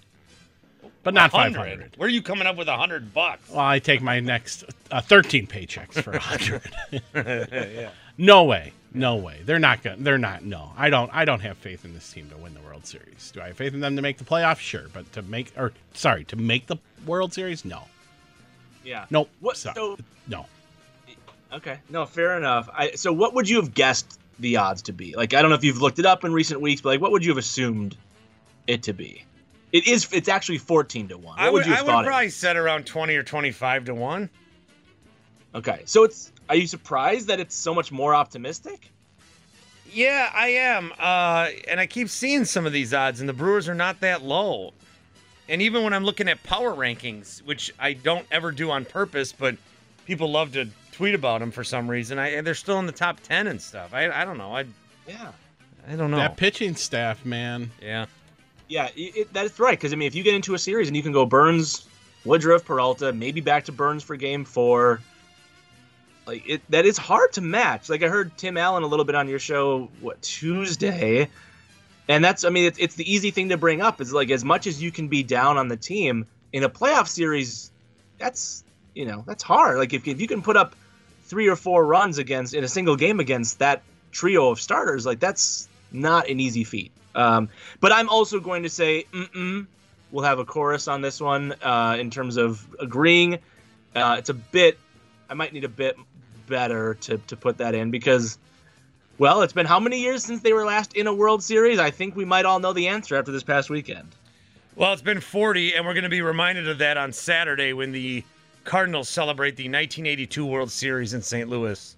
but 1.08 1.14
not 1.14 1.30
five 1.30 1.52
100. 1.52 1.68
hundred. 1.70 1.96
Where 1.96 2.06
are 2.06 2.10
you 2.10 2.22
coming 2.22 2.46
up 2.46 2.56
with 2.56 2.68
a 2.68 2.76
hundred 2.76 3.12
bucks? 3.14 3.48
Well, 3.50 3.60
I 3.60 3.78
take 3.78 4.02
my 4.02 4.20
next 4.20 4.64
uh, 4.90 5.00
thirteen 5.00 5.46
paychecks 5.46 6.02
for 6.02 6.12
a 6.12 6.18
hundred. 6.18 6.62
yeah. 7.14 7.90
no 8.16 8.44
way. 8.44 8.72
No 8.94 9.16
way. 9.16 9.40
They're 9.44 9.58
not 9.58 9.82
going. 9.82 10.02
They're 10.02 10.18
not. 10.18 10.44
No, 10.44 10.72
I 10.76 10.90
don't. 10.90 11.10
I 11.14 11.24
don't 11.24 11.40
have 11.40 11.56
faith 11.58 11.84
in 11.84 11.92
this 11.94 12.10
team 12.10 12.28
to 12.30 12.36
win 12.36 12.54
the 12.54 12.60
World 12.60 12.86
Series. 12.86 13.30
Do 13.34 13.40
I 13.40 13.48
have 13.48 13.56
faith 13.56 13.74
in 13.74 13.80
them 13.80 13.96
to 13.96 14.02
make 14.02 14.16
the 14.18 14.24
playoffs? 14.24 14.58
Sure, 14.58 14.84
but 14.92 15.10
to 15.12 15.22
make 15.22 15.52
or 15.56 15.72
sorry 15.94 16.24
to 16.24 16.36
make 16.36 16.66
the 16.66 16.76
World 17.06 17.32
Series, 17.32 17.64
no. 17.64 17.82
Yeah. 18.84 19.04
Nope. 19.10 19.28
What? 19.40 19.56
So- 19.56 19.72
So, 19.74 19.98
no. 20.28 20.46
okay. 21.52 21.78
No, 21.90 22.06
fair 22.06 22.36
enough. 22.38 22.68
I, 22.72 22.92
so, 22.92 23.12
what 23.12 23.34
would 23.34 23.48
you 23.48 23.56
have 23.56 23.74
guessed 23.74 24.18
the 24.38 24.56
odds 24.56 24.82
to 24.82 24.92
be? 24.92 25.14
Like, 25.14 25.34
I 25.34 25.42
don't 25.42 25.50
know 25.50 25.56
if 25.56 25.64
you've 25.64 25.82
looked 25.82 25.98
it 25.98 26.06
up 26.06 26.24
in 26.24 26.32
recent 26.32 26.60
weeks, 26.62 26.80
but 26.80 26.90
like, 26.90 27.00
what 27.00 27.12
would 27.12 27.24
you 27.24 27.30
have 27.30 27.38
assumed 27.38 27.96
it 28.66 28.82
to 28.84 28.92
be? 28.94 29.24
It 29.72 29.86
is. 29.86 30.08
It's 30.12 30.28
actually 30.28 30.58
14 30.58 31.08
to 31.08 31.18
1. 31.18 31.24
What 31.24 31.38
I 31.38 31.50
would, 31.50 31.66
you 31.66 31.72
I 31.72 31.76
have 31.76 31.86
would 31.86 31.92
thought 31.92 32.04
it 32.04 32.08
probably 32.08 32.30
set 32.30 32.56
around 32.56 32.86
twenty 32.86 33.16
or 33.16 33.22
twenty-five 33.22 33.84
to 33.86 33.94
one. 33.94 34.30
Okay. 35.54 35.82
So, 35.84 36.04
it's. 36.04 36.32
Are 36.48 36.56
you 36.56 36.66
surprised 36.66 37.28
that 37.28 37.40
it's 37.40 37.54
so 37.54 37.74
much 37.74 37.92
more 37.92 38.14
optimistic? 38.14 38.90
Yeah, 39.92 40.30
I 40.34 40.48
am. 40.48 40.92
Uh, 40.98 41.48
and 41.66 41.78
I 41.78 41.86
keep 41.86 42.08
seeing 42.08 42.44
some 42.46 42.64
of 42.66 42.72
these 42.72 42.94
odds, 42.94 43.20
and 43.20 43.28
the 43.28 43.34
Brewers 43.34 43.68
are 43.68 43.74
not 43.74 44.00
that 44.00 44.22
low. 44.22 44.72
And 45.48 45.60
even 45.62 45.82
when 45.82 45.92
I'm 45.92 46.04
looking 46.04 46.28
at 46.28 46.42
power 46.42 46.74
rankings, 46.74 47.42
which 47.42 47.72
I 47.78 47.94
don't 47.94 48.26
ever 48.30 48.50
do 48.52 48.70
on 48.70 48.84
purpose, 48.84 49.32
but 49.32 49.56
people 50.06 50.30
love 50.30 50.52
to 50.54 50.68
tweet 50.92 51.14
about 51.14 51.40
them 51.40 51.50
for 51.50 51.64
some 51.64 51.88
reason, 51.88 52.18
I 52.18 52.40
they're 52.40 52.54
still 52.54 52.78
in 52.78 52.86
the 52.86 52.92
top 52.92 53.20
ten 53.20 53.46
and 53.46 53.60
stuff. 53.60 53.94
I, 53.94 54.10
I 54.10 54.24
don't 54.24 54.38
know. 54.38 54.54
I 54.54 54.64
Yeah. 55.06 55.32
I 55.86 55.96
don't 55.96 56.10
know. 56.10 56.18
That 56.18 56.36
pitching 56.36 56.76
staff, 56.76 57.24
man. 57.24 57.70
yeah. 57.82 58.06
Yeah, 58.68 58.88
it, 58.94 59.16
it, 59.16 59.32
that 59.32 59.46
is 59.46 59.58
right. 59.58 59.78
Because 59.78 59.92
I 59.92 59.96
mean, 59.96 60.06
if 60.06 60.14
you 60.14 60.22
get 60.22 60.34
into 60.34 60.54
a 60.54 60.58
series 60.58 60.88
and 60.88 60.96
you 60.96 61.02
can 61.02 61.12
go 61.12 61.26
Burnes, 61.26 61.86
Woodruff, 62.24 62.64
Peralta, 62.64 63.12
maybe 63.12 63.40
back 63.40 63.64
to 63.64 63.72
Burnes 63.72 64.02
for 64.02 64.16
game 64.16 64.44
four. 64.44 65.00
Like 66.26 66.46
it, 66.46 66.70
that 66.70 66.84
is 66.84 66.98
hard 66.98 67.32
to 67.32 67.40
match. 67.40 67.88
Like 67.88 68.02
I 68.02 68.08
heard 68.08 68.36
Tim 68.36 68.58
Allen 68.58 68.82
a 68.82 68.86
little 68.86 69.06
bit 69.06 69.14
on 69.14 69.28
your 69.28 69.38
show 69.38 69.88
what 70.00 70.20
Tuesday, 70.20 71.28
and 72.06 72.22
that's 72.22 72.44
I 72.44 72.50
mean 72.50 72.66
it's, 72.66 72.78
it's 72.78 72.94
the 72.96 73.10
easy 73.10 73.30
thing 73.30 73.48
to 73.48 73.56
bring 73.56 73.80
up. 73.80 74.02
Is 74.02 74.12
like 74.12 74.30
as 74.30 74.44
much 74.44 74.66
as 74.66 74.82
you 74.82 74.92
can 74.92 75.08
be 75.08 75.22
down 75.22 75.56
on 75.56 75.68
the 75.68 75.76
team 75.76 76.26
in 76.52 76.64
a 76.64 76.68
playoff 76.68 77.08
series, 77.08 77.70
that's 78.18 78.62
you 78.94 79.06
know 79.06 79.24
that's 79.26 79.42
hard. 79.42 79.78
Like 79.78 79.94
if, 79.94 80.06
if 80.06 80.20
you 80.20 80.26
can 80.26 80.42
put 80.42 80.58
up 80.58 80.76
three 81.24 81.48
or 81.48 81.56
four 81.56 81.86
runs 81.86 82.18
against 82.18 82.52
in 82.52 82.62
a 82.62 82.68
single 82.68 82.96
game 82.96 83.20
against 83.20 83.60
that 83.60 83.82
trio 84.12 84.50
of 84.50 84.60
starters, 84.60 85.06
like 85.06 85.20
that's 85.20 85.66
not 85.92 86.28
an 86.28 86.40
easy 86.40 86.64
feat. 86.64 86.92
Um, 87.18 87.48
but 87.80 87.92
I'm 87.92 88.08
also 88.08 88.38
going 88.38 88.62
to 88.62 88.68
say, 88.68 89.04
mm-mm, 89.12 89.66
we'll 90.12 90.24
have 90.24 90.38
a 90.38 90.44
chorus 90.44 90.86
on 90.86 91.02
this 91.02 91.20
one 91.20 91.52
uh, 91.62 91.96
in 91.98 92.10
terms 92.10 92.36
of 92.36 92.64
agreeing. 92.78 93.34
Uh, 93.96 94.16
it's 94.18 94.28
a 94.28 94.34
bit, 94.34 94.78
I 95.28 95.34
might 95.34 95.52
need 95.52 95.64
a 95.64 95.68
bit 95.68 95.96
better 96.46 96.94
to, 96.94 97.18
to 97.18 97.36
put 97.36 97.58
that 97.58 97.74
in 97.74 97.90
because, 97.90 98.38
well, 99.18 99.42
it's 99.42 99.52
been 99.52 99.66
how 99.66 99.80
many 99.80 100.00
years 100.00 100.24
since 100.24 100.42
they 100.42 100.52
were 100.52 100.64
last 100.64 100.94
in 100.94 101.08
a 101.08 101.12
World 101.12 101.42
Series? 101.42 101.80
I 101.80 101.90
think 101.90 102.14
we 102.14 102.24
might 102.24 102.44
all 102.44 102.60
know 102.60 102.72
the 102.72 102.86
answer 102.86 103.16
after 103.16 103.32
this 103.32 103.42
past 103.42 103.68
weekend. 103.68 104.14
Well, 104.76 104.92
it's 104.92 105.02
been 105.02 105.20
40, 105.20 105.74
and 105.74 105.84
we're 105.84 105.94
going 105.94 106.04
to 106.04 106.08
be 106.08 106.22
reminded 106.22 106.68
of 106.68 106.78
that 106.78 106.96
on 106.96 107.12
Saturday 107.12 107.72
when 107.72 107.90
the 107.90 108.22
Cardinals 108.62 109.08
celebrate 109.08 109.56
the 109.56 109.64
1982 109.64 110.46
World 110.46 110.70
Series 110.70 111.14
in 111.14 111.22
St. 111.22 111.48
Louis. 111.48 111.96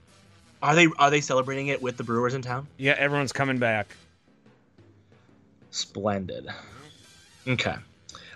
Are 0.62 0.74
they 0.74 0.88
are 0.98 1.10
they 1.10 1.20
celebrating 1.20 1.68
it 1.68 1.82
with 1.82 1.98
the 1.98 2.04
Brewers 2.04 2.32
in 2.32 2.40
town? 2.40 2.66
Yeah, 2.78 2.94
everyone's 2.98 3.32
coming 3.32 3.58
back. 3.58 3.94
Splendid. 5.70 6.48
Okay. 7.46 7.74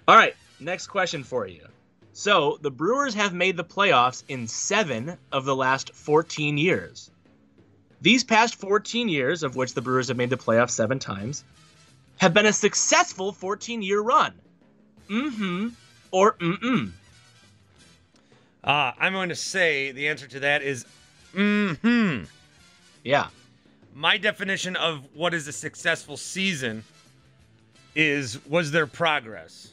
All 0.06 0.16
right, 0.16 0.34
next 0.60 0.88
question 0.88 1.24
for 1.24 1.46
you. 1.46 1.66
So, 2.12 2.58
the 2.62 2.70
Brewers 2.70 3.14
have 3.14 3.34
made 3.34 3.56
the 3.56 3.64
playoffs 3.64 4.22
in 4.28 4.46
7 4.46 5.16
of 5.32 5.44
the 5.44 5.56
last 5.56 5.94
14 5.94 6.56
years. 6.56 7.10
These 8.00 8.22
past 8.22 8.54
14 8.54 9.08
years, 9.08 9.42
of 9.42 9.56
which 9.56 9.74
the 9.74 9.82
Brewers 9.82 10.08
have 10.08 10.16
made 10.16 10.30
the 10.30 10.36
playoffs 10.36 10.70
7 10.70 10.98
times, 10.98 11.42
have 12.18 12.32
been 12.32 12.46
a 12.46 12.52
successful 12.52 13.32
14-year 13.32 14.00
run. 14.00 14.34
Mm 15.08 15.30
Mhm 15.30 15.72
or 16.14 16.34
mm-mm. 16.34 16.92
Uh, 18.62 18.92
I'm 18.98 19.12
going 19.12 19.30
to 19.30 19.34
say 19.34 19.90
the 19.90 20.06
answer 20.06 20.28
to 20.28 20.40
that 20.40 20.62
is 20.62 20.86
mm-hmm. 21.34 22.24
Yeah. 23.02 23.26
My 23.92 24.16
definition 24.16 24.76
of 24.76 25.04
what 25.12 25.34
is 25.34 25.48
a 25.48 25.52
successful 25.52 26.16
season 26.16 26.84
is 27.94 28.44
was 28.46 28.70
there 28.70 28.86
progress? 28.86 29.70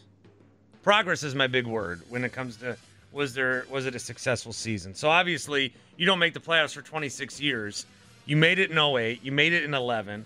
Progress 0.83 1.23
is 1.23 1.35
my 1.35 1.47
big 1.47 1.67
word 1.67 2.01
when 2.09 2.23
it 2.23 2.31
comes 2.31 2.57
to 2.57 2.77
was 3.11 3.33
there 3.33 3.65
was 3.69 3.85
it 3.85 3.95
a 3.95 3.99
successful 3.99 4.53
season? 4.53 4.95
So 4.95 5.09
obviously 5.09 5.73
you 5.97 6.05
don't 6.05 6.19
make 6.19 6.33
the 6.33 6.39
playoffs 6.39 6.73
for 6.73 6.81
26 6.81 7.39
years. 7.39 7.85
You 8.25 8.37
made 8.37 8.59
it 8.59 8.71
in 8.71 8.77
08, 8.77 9.23
you 9.23 9.31
made 9.31 9.53
it 9.53 9.63
in 9.63 9.73
11. 9.73 10.25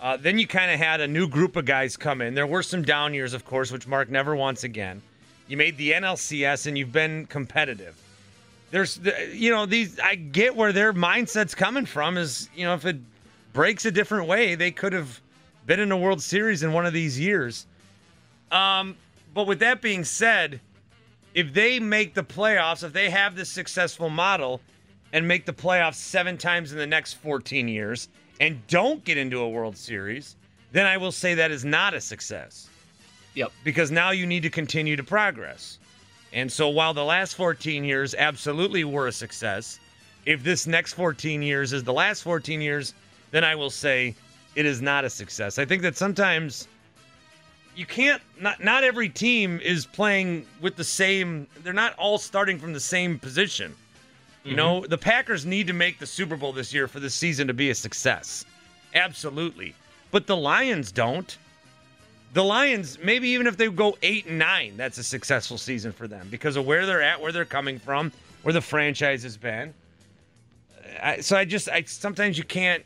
Uh, 0.00 0.16
then 0.16 0.38
you 0.38 0.46
kind 0.46 0.70
of 0.70 0.78
had 0.78 1.00
a 1.00 1.08
new 1.08 1.26
group 1.26 1.56
of 1.56 1.64
guys 1.64 1.96
come 1.96 2.20
in. 2.20 2.34
There 2.34 2.46
were 2.46 2.62
some 2.62 2.82
down 2.82 3.14
years, 3.14 3.34
of 3.34 3.44
course, 3.44 3.72
which 3.72 3.86
Mark 3.86 4.08
never 4.08 4.36
wants 4.36 4.62
again. 4.62 5.02
You 5.48 5.56
made 5.56 5.76
the 5.76 5.92
NLCS 5.92 6.66
and 6.66 6.78
you've 6.78 6.92
been 6.92 7.26
competitive. 7.26 7.96
There's, 8.70 9.00
you 9.32 9.50
know, 9.50 9.64
these. 9.66 9.98
I 9.98 10.14
get 10.14 10.54
where 10.54 10.72
their 10.72 10.92
mindset's 10.92 11.54
coming 11.54 11.86
from. 11.86 12.18
Is 12.18 12.50
you 12.54 12.66
know, 12.66 12.74
if 12.74 12.84
it 12.84 12.98
breaks 13.54 13.86
a 13.86 13.90
different 13.90 14.28
way, 14.28 14.54
they 14.54 14.70
could 14.70 14.92
have 14.92 15.20
been 15.68 15.78
in 15.80 15.92
a 15.92 15.96
World 15.96 16.22
Series 16.22 16.62
in 16.62 16.72
one 16.72 16.86
of 16.86 16.94
these 16.94 17.20
years. 17.20 17.66
Um, 18.50 18.96
but 19.34 19.46
with 19.46 19.58
that 19.60 19.82
being 19.82 20.02
said, 20.02 20.60
if 21.34 21.52
they 21.52 21.78
make 21.78 22.14
the 22.14 22.24
playoffs, 22.24 22.82
if 22.82 22.94
they 22.94 23.10
have 23.10 23.36
this 23.36 23.50
successful 23.50 24.08
model 24.08 24.62
and 25.12 25.28
make 25.28 25.44
the 25.44 25.52
playoffs 25.52 25.96
seven 25.96 26.38
times 26.38 26.72
in 26.72 26.78
the 26.78 26.86
next 26.86 27.14
14 27.14 27.68
years 27.68 28.08
and 28.40 28.66
don't 28.66 29.04
get 29.04 29.18
into 29.18 29.40
a 29.40 29.48
World 29.48 29.76
Series, 29.76 30.36
then 30.72 30.86
I 30.86 30.96
will 30.96 31.12
say 31.12 31.34
that 31.34 31.50
is 31.50 31.66
not 31.66 31.92
a 31.92 32.00
success. 32.00 32.70
Yep. 33.34 33.52
Because 33.62 33.90
now 33.90 34.10
you 34.10 34.26
need 34.26 34.44
to 34.44 34.50
continue 34.50 34.96
to 34.96 35.04
progress. 35.04 35.78
And 36.32 36.50
so 36.50 36.70
while 36.70 36.94
the 36.94 37.04
last 37.04 37.34
14 37.34 37.84
years 37.84 38.14
absolutely 38.14 38.84
were 38.84 39.08
a 39.08 39.12
success, 39.12 39.80
if 40.24 40.42
this 40.42 40.66
next 40.66 40.94
14 40.94 41.42
years 41.42 41.74
is 41.74 41.84
the 41.84 41.92
last 41.92 42.22
14 42.22 42.62
years, 42.62 42.94
then 43.32 43.44
I 43.44 43.54
will 43.54 43.70
say 43.70 44.14
it 44.54 44.66
is 44.66 44.82
not 44.82 45.04
a 45.04 45.10
success. 45.10 45.58
I 45.58 45.64
think 45.64 45.82
that 45.82 45.96
sometimes 45.96 46.68
you 47.76 47.86
can't 47.86 48.20
not 48.40 48.62
not 48.62 48.82
every 48.82 49.08
team 49.08 49.60
is 49.62 49.86
playing 49.86 50.46
with 50.60 50.76
the 50.76 50.84
same 50.84 51.46
they're 51.62 51.72
not 51.72 51.94
all 51.94 52.18
starting 52.18 52.58
from 52.58 52.72
the 52.72 52.80
same 52.80 53.18
position. 53.18 53.74
You 54.44 54.56
know, 54.56 54.80
mm-hmm. 54.80 54.88
the 54.88 54.96
Packers 54.96 55.44
need 55.44 55.66
to 55.66 55.74
make 55.74 55.98
the 55.98 56.06
Super 56.06 56.34
Bowl 56.34 56.52
this 56.52 56.72
year 56.72 56.88
for 56.88 57.00
the 57.00 57.10
season 57.10 57.46
to 57.48 57.54
be 57.54 57.68
a 57.68 57.74
success. 57.74 58.46
Absolutely. 58.94 59.74
But 60.10 60.26
the 60.26 60.36
Lions 60.36 60.90
don't. 60.90 61.36
The 62.32 62.42
Lions, 62.42 62.98
maybe 63.02 63.28
even 63.28 63.46
if 63.46 63.58
they 63.58 63.68
go 63.68 63.98
eight 64.00 64.26
and 64.26 64.38
nine, 64.38 64.76
that's 64.76 64.96
a 64.96 65.02
successful 65.02 65.58
season 65.58 65.92
for 65.92 66.08
them 66.08 66.28
because 66.30 66.56
of 66.56 66.66
where 66.66 66.86
they're 66.86 67.02
at, 67.02 67.20
where 67.20 67.32
they're 67.32 67.44
coming 67.44 67.78
from, 67.78 68.10
where 68.42 68.52
the 68.52 68.60
franchise 68.60 69.22
has 69.22 69.36
been. 69.36 69.74
I, 71.02 71.20
so 71.20 71.36
I 71.36 71.44
just, 71.44 71.68
I 71.68 71.82
sometimes 71.82 72.38
you 72.38 72.44
can't. 72.44 72.84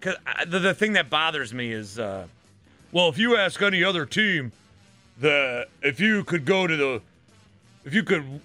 Because 0.00 0.16
the, 0.46 0.58
the 0.58 0.74
thing 0.74 0.94
that 0.94 1.10
bothers 1.10 1.52
me 1.52 1.72
is, 1.72 1.98
uh, 1.98 2.26
well, 2.90 3.08
if 3.08 3.18
you 3.18 3.36
ask 3.36 3.60
any 3.60 3.84
other 3.84 4.06
team, 4.06 4.52
the 5.18 5.66
if 5.82 6.00
you 6.00 6.24
could 6.24 6.46
go 6.46 6.66
to 6.66 6.76
the, 6.76 7.02
if 7.84 7.92
you 7.92 8.02
could 8.02 8.40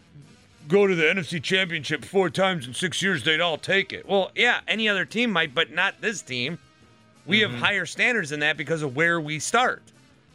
go 0.67 0.85
to 0.85 0.93
the 0.95 1.03
NFC 1.03 1.41
Championship 1.41 2.03
four 2.03 2.29
times 2.29 2.67
in 2.67 2.73
six 2.73 3.01
years, 3.01 3.23
they'd 3.23 3.39
all 3.39 3.57
take 3.57 3.93
it. 3.93 4.07
Well, 4.07 4.31
yeah, 4.35 4.59
any 4.67 4.89
other 4.89 5.05
team 5.05 5.31
might, 5.31 5.55
but 5.55 5.71
not 5.71 6.01
this 6.01 6.21
team. 6.21 6.59
We 7.25 7.39
have 7.39 7.51
higher 7.51 7.87
standards 7.87 8.29
than 8.29 8.41
that 8.41 8.55
because 8.55 8.83
of 8.83 8.95
where 8.95 9.19
we 9.19 9.39
start. 9.39 9.81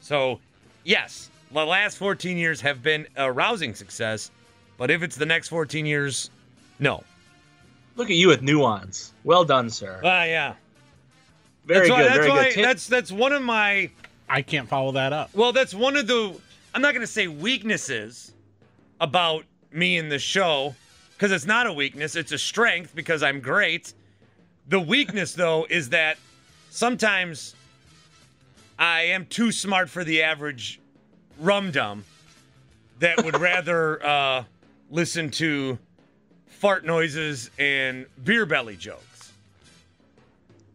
So, 0.01 0.41
yes, 0.83 1.31
the 1.53 1.65
last 1.65 1.99
14 1.99 2.37
years 2.37 2.61
have 2.63 2.83
been 2.83 3.07
a 3.15 3.31
rousing 3.31 3.77
success, 3.77 4.33
but 4.77 4.91
if 4.91 5.03
it's 5.05 5.15
the 5.15 5.27
next 5.27 5.49
14 5.49 5.87
years, 5.87 6.31
no. 6.81 7.05
Look 7.95 8.11
at 8.11 8.17
you 8.17 8.27
with 8.27 8.43
nuance. 8.43 9.13
Well 9.23 9.45
done, 9.45 9.71
sir. 9.71 10.01
Ah, 10.03 10.25
yeah. 10.25 10.55
Very 11.71 11.89
that's 11.89 11.91
why. 11.91 12.03
That's 12.03 12.17
very 12.17 12.31
why. 12.31 12.45
good. 12.45 12.53
Tim- 12.55 12.63
That's 12.65 12.87
that's 12.89 13.13
one 13.13 13.33
of 13.33 13.43
my. 13.43 13.91
I 14.29 14.43
can't 14.43 14.69
follow 14.69 14.93
that 14.93 15.13
up. 15.13 15.31
Well, 15.35 15.53
that's 15.53 15.73
one 15.73 15.97
of 15.97 16.07
the. 16.09 16.35
I'm 16.75 16.83
not 16.83 16.95
going 16.95 17.01
to 17.07 17.13
say 17.13 17.29
weaknesses 17.29 18.33
about 19.01 19.45
me 19.73 19.97
in 19.97 20.09
the 20.09 20.19
show 20.19 20.75
because 21.13 21.31
it's 21.33 21.47
not 21.47 21.67
a 21.69 21.73
weakness. 21.73 22.17
It's 22.17 22.33
a 22.33 22.39
strength 22.39 22.95
because 22.95 23.23
I'm 23.23 23.41
great. 23.41 23.95
The 24.69 24.81
weakness, 24.81 25.33
though, 25.35 25.67
is 25.71 25.91
that 25.91 26.17
sometimes 26.71 27.55
I 28.79 29.03
am 29.03 29.27
too 29.27 29.53
smart 29.53 29.89
for 29.91 30.03
the 30.05 30.23
average 30.23 30.81
rum 31.39 31.71
dum 31.71 32.05
that 32.99 33.25
would 33.25 33.39
rather 33.41 34.05
uh, 34.05 34.45
listen 34.91 35.31
to 35.31 35.79
fart 36.47 36.85
noises 36.85 37.51
and 37.59 38.07
beer 38.25 38.45
belly 38.45 38.77
jokes. 38.77 39.05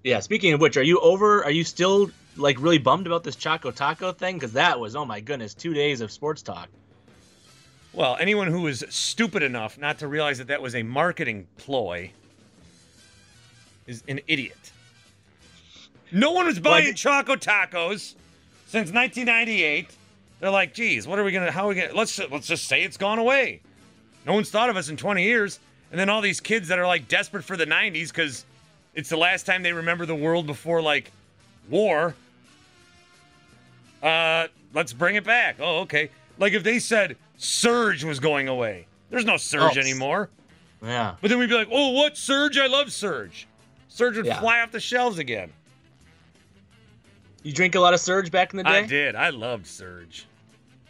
Yeah, 0.05 0.19
speaking 0.19 0.53
of 0.53 0.61
which, 0.61 0.77
are 0.77 0.83
you 0.83 0.99
over? 0.99 1.43
Are 1.43 1.49
you 1.49 1.63
still 1.63 2.11
like 2.37 2.61
really 2.61 2.77
bummed 2.77 3.07
about 3.07 3.23
this 3.23 3.35
Choco 3.35 3.71
Taco 3.71 4.11
thing? 4.11 4.35
Because 4.35 4.53
that 4.53 4.79
was, 4.79 4.95
oh 4.95 5.03
my 5.03 5.19
goodness, 5.19 5.55
two 5.55 5.73
days 5.73 5.99
of 5.99 6.11
sports 6.11 6.43
talk. 6.43 6.69
Well, 7.91 8.15
anyone 8.19 8.45
who 8.45 8.61
was 8.61 8.83
stupid 8.89 9.41
enough 9.41 9.79
not 9.79 9.97
to 9.99 10.07
realize 10.07 10.37
that 10.37 10.47
that 10.49 10.61
was 10.61 10.75
a 10.75 10.83
marketing 10.83 11.47
ploy 11.57 12.11
is 13.87 14.03
an 14.07 14.19
idiot. 14.27 14.71
No 16.11 16.33
one 16.33 16.45
was 16.45 16.59
buying 16.59 16.89
I- 16.89 16.93
Choco 16.93 17.35
Tacos 17.35 18.13
since 18.67 18.91
1998. 18.91 19.89
They're 20.39 20.51
like, 20.51 20.75
geez, 20.75 21.07
what 21.07 21.17
are 21.17 21.23
we 21.23 21.31
gonna? 21.31 21.49
How 21.49 21.65
are 21.65 21.69
we 21.69 21.75
gonna? 21.75 21.95
Let's 21.95 22.19
let's 22.29 22.45
just 22.45 22.67
say 22.67 22.83
it's 22.83 22.97
gone 22.97 23.17
away. 23.17 23.61
No 24.23 24.35
one's 24.35 24.51
thought 24.51 24.69
of 24.69 24.77
us 24.77 24.87
in 24.87 24.97
20 24.97 25.23
years, 25.23 25.59
and 25.89 25.99
then 25.99 26.09
all 26.09 26.21
these 26.21 26.41
kids 26.41 26.67
that 26.67 26.77
are 26.77 26.85
like 26.85 27.07
desperate 27.07 27.43
for 27.43 27.57
the 27.57 27.65
90s 27.65 28.09
because 28.09 28.45
it's 28.95 29.09
the 29.09 29.17
last 29.17 29.45
time 29.45 29.61
they 29.63 29.73
remember 29.73 30.05
the 30.05 30.15
world 30.15 30.47
before 30.47 30.81
like 30.81 31.11
war. 31.69 32.15
Uh, 34.01 34.47
let's 34.73 34.93
bring 34.93 35.15
it 35.15 35.23
back. 35.23 35.57
Oh, 35.59 35.79
okay. 35.81 36.09
Like 36.37 36.53
if 36.53 36.63
they 36.63 36.79
said 36.79 37.17
Surge 37.37 38.03
was 38.03 38.19
going 38.19 38.47
away, 38.47 38.87
there's 39.09 39.25
no 39.25 39.37
Surge 39.37 39.77
Oh. 39.77 39.79
anymore. 39.79 40.29
Yeah. 40.83 41.15
But 41.21 41.29
then 41.29 41.39
we'd 41.39 41.49
be 41.49 41.55
like, 41.55 41.69
oh, 41.71 41.91
what 41.91 42.17
Surge? 42.17 42.57
I 42.57 42.67
love 42.67 42.91
Surge. 42.91 43.47
Surge 43.87 44.17
would 44.17 44.25
Yeah. 44.25 44.39
fly 44.39 44.59
off 44.61 44.71
the 44.71 44.79
shelves 44.79 45.17
again. 45.19 45.51
You 47.43 47.53
drink 47.53 47.75
a 47.75 47.79
lot 47.79 47.93
of 47.93 47.99
Surge 47.99 48.31
back 48.31 48.53
in 48.53 48.57
the 48.57 48.63
day? 48.63 48.79
I 48.79 48.81
did. 48.85 49.15
I 49.15 49.29
loved 49.29 49.67
Surge. 49.67 50.25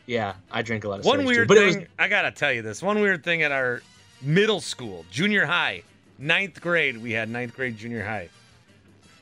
Yeah, 0.08 0.34
I 0.52 0.62
drink 0.62 0.84
a 0.84 0.88
lot 0.90 1.00
of 1.00 1.06
surge. 1.06 1.18
One 1.18 1.26
weird 1.26 1.48
too. 1.48 1.56
But 1.56 1.58
thing, 1.58 1.80
was 1.82 1.88
I 1.98 2.08
gotta 2.08 2.32
tell 2.32 2.52
you 2.54 2.62
this. 2.62 2.82
One 2.84 3.00
weird 3.02 3.24
thing 3.24 3.42
at 3.42 3.52
our 3.52 3.82
middle 4.22 4.62
school, 4.62 5.04
junior 5.10 5.46
high, 5.48 5.82
ninth 6.18 6.62
grade, 6.62 6.98
we 6.98 7.12
had 7.12 7.30
ninth 7.30 7.56
grade, 7.56 7.78
junior 7.78 8.04
high. 8.04 8.30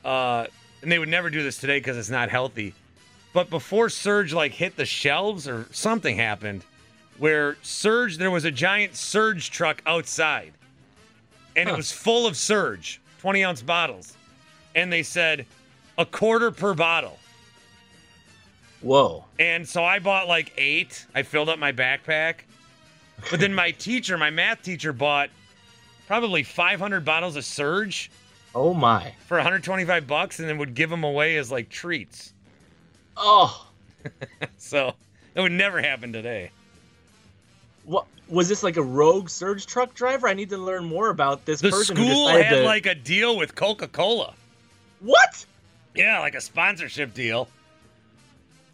Uh, 0.04 0.46
and 0.82 0.92
they 0.92 0.98
would 0.98 1.08
never 1.08 1.30
do 1.30 1.42
this 1.42 1.58
today 1.58 1.78
because 1.78 1.96
it's 1.96 2.10
not 2.10 2.28
healthy. 2.28 2.74
But 3.32 3.50
before 3.50 3.88
Surge 3.88 4.32
like 4.32 4.52
hit 4.52 4.76
the 4.76 4.84
shelves 4.84 5.48
or 5.48 5.66
something 5.72 6.16
happened, 6.16 6.64
where 7.18 7.56
Surge, 7.62 8.18
there 8.18 8.30
was 8.30 8.44
a 8.44 8.50
giant 8.50 8.96
Surge 8.96 9.50
truck 9.50 9.82
outside, 9.86 10.52
and 11.56 11.68
it 11.68 11.76
was 11.76 11.90
full 11.90 12.26
of 12.26 12.36
Surge, 12.36 13.00
20 13.20 13.44
ounce 13.44 13.62
bottles. 13.62 14.16
And 14.74 14.92
they 14.92 15.02
said 15.02 15.46
a 15.98 16.04
quarter 16.04 16.50
per 16.50 16.74
bottle. 16.74 17.18
Whoa. 18.80 19.24
And 19.38 19.66
so 19.66 19.82
I 19.82 19.98
bought 19.98 20.28
like 20.28 20.52
eight. 20.58 21.06
I 21.14 21.22
filled 21.22 21.48
up 21.48 21.58
my 21.58 21.72
backpack. 21.72 22.40
But 23.30 23.40
then 23.40 23.54
my 23.54 23.70
teacher, 23.70 24.18
my 24.18 24.30
math 24.30 24.62
teacher, 24.62 24.92
bought 24.92 25.30
probably 26.06 26.42
500 26.42 27.04
bottles 27.04 27.36
of 27.36 27.44
Surge 27.44 28.10
Oh 28.54 28.72
my. 28.74 29.12
for 29.26 29.36
125 29.36 30.06
bucks 30.06 30.38
and 30.38 30.48
then 30.48 30.58
would 30.58 30.74
give 30.74 30.90
them 30.90 31.04
away 31.04 31.36
as 31.36 31.50
like 31.50 31.68
treats. 31.68 32.32
Oh. 33.16 33.66
So 34.58 34.92
that 35.32 35.40
would 35.40 35.52
never 35.52 35.80
happen 35.80 36.12
today. 36.12 36.50
What 37.84 38.06
was 38.28 38.48
this 38.48 38.62
like 38.62 38.76
a 38.76 38.82
rogue 38.82 39.28
surge 39.30 39.66
truck 39.66 39.94
driver? 39.94 40.28
I 40.28 40.34
need 40.34 40.50
to 40.50 40.58
learn 40.58 40.84
more 40.84 41.08
about 41.10 41.44
this 41.46 41.60
The 41.60 41.72
school 41.72 42.28
had 42.28 42.50
to- 42.50 42.64
like 42.64 42.84
a 42.86 42.94
deal 42.94 43.36
with 43.36 43.54
Coca 43.54 43.88
Cola. 43.88 44.34
What? 45.00 45.44
Yeah, 45.94 46.20
like 46.20 46.34
a 46.34 46.40
sponsorship 46.40 47.14
deal. 47.14 47.48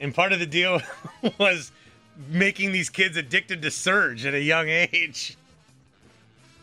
And 0.01 0.15
part 0.15 0.33
of 0.33 0.39
the 0.41 0.47
deal 0.47 0.81
was 1.39 1.71
making 2.29 2.73
these 2.73 2.89
kids 2.91 3.17
addicted 3.17 3.63
to 3.63 3.71
Surge 3.71 4.25
at 4.27 4.35
a 4.35 4.41
young 4.43 4.69
age. 4.69 5.37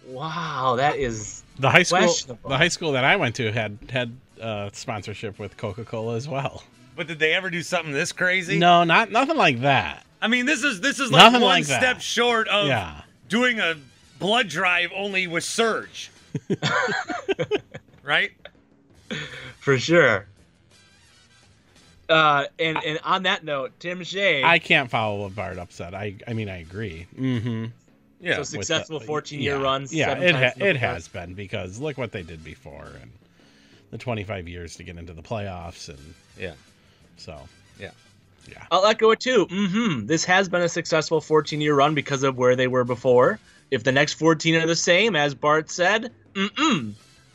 Wow, 0.07 0.75
that 0.77 0.95
is 0.95 1.43
The 1.59 1.69
high 1.69 1.83
school, 1.83 2.37
the 2.47 2.57
high 2.57 2.67
school 2.69 2.93
that 2.93 3.03
I 3.03 3.15
went 3.17 3.35
to 3.35 3.51
had 3.51 3.77
had 3.89 4.15
uh, 4.41 4.69
sponsorship 4.73 5.37
with 5.39 5.57
Coca 5.57 5.83
Cola 5.83 6.15
as 6.15 6.27
well. 6.27 6.63
But 6.95 7.07
did 7.07 7.19
they 7.19 7.33
ever 7.33 7.49
do 7.49 7.61
something 7.61 7.91
this 7.93 8.11
crazy? 8.11 8.57
No, 8.57 8.83
not 8.83 9.11
nothing 9.11 9.35
like 9.37 9.61
that. 9.61 10.05
I 10.21 10.27
mean, 10.27 10.45
this 10.45 10.63
is 10.63 10.79
this 10.81 10.99
is 10.99 11.11
like 11.11 11.21
Nothing 11.23 11.41
one 11.41 11.49
like 11.59 11.65
that. 11.67 11.79
step 11.81 12.01
short 12.01 12.47
of 12.47 12.67
Yeah. 12.67 13.01
doing 13.29 13.59
a 13.59 13.75
blood 14.19 14.47
drive 14.47 14.89
only 14.95 15.27
with 15.27 15.43
Surge. 15.43 16.09
right? 18.03 18.31
for 19.59 19.77
sure. 19.77 20.25
Uh, 22.09 22.45
and 22.57 22.77
and 22.85 22.99
on 23.03 23.23
that 23.23 23.43
note, 23.43 23.73
Tim 23.79 24.03
Shea, 24.03 24.43
I 24.43 24.59
can't 24.59 24.89
follow 24.89 25.23
what 25.23 25.35
Bart 25.35 25.57
upset. 25.57 25.93
I 25.93 26.15
I 26.27 26.33
mean 26.33 26.47
I 26.49 26.59
agree. 26.61 27.05
Mm-hmm. 27.19 27.65
Yeah. 28.19 28.37
so 28.37 28.43
successful 28.43 28.99
14 28.99 29.39
year 29.39 29.55
yeah. 29.55 29.61
runs. 29.61 29.93
Yeah, 29.93 30.07
seven 30.07 30.23
it 30.23 30.35
ha- 30.35 30.65
it 30.65 30.75
has 30.77 31.07
been 31.07 31.33
because 31.33 31.79
look 31.79 31.97
what 31.97 32.11
they 32.11 32.23
did 32.23 32.43
before 32.43 32.87
and 33.01 33.11
the 33.91 33.97
25 33.97 34.47
years 34.47 34.75
to 34.77 34.83
get 34.83 34.97
into 34.97 35.13
the 35.13 35.21
playoffs 35.21 35.89
and 35.89 36.13
Yeah. 36.37 36.53
so 37.17 37.39
Yeah. 37.79 37.91
yeah. 38.49 38.65
I'll 38.71 38.85
echo 38.85 39.11
it 39.11 39.19
too. 39.19 39.45
Mm-hmm. 39.45 40.07
This 40.07 40.25
has 40.25 40.49
been 40.49 40.61
a 40.61 40.69
successful 40.69 41.21
14 41.21 41.61
year 41.61 41.75
run 41.75 41.93
because 41.95 42.23
of 42.23 42.37
where 42.37 42.55
they 42.55 42.67
were 42.67 42.83
before. 42.83 43.39
If 43.69 43.83
the 43.83 43.91
next 43.91 44.13
14 44.13 44.55
are 44.55 44.65
the 44.67 44.75
same, 44.75 45.15
as 45.15 45.35
Bart 45.35 45.69
said, 45.69 46.11
mm-mm. 46.33 46.93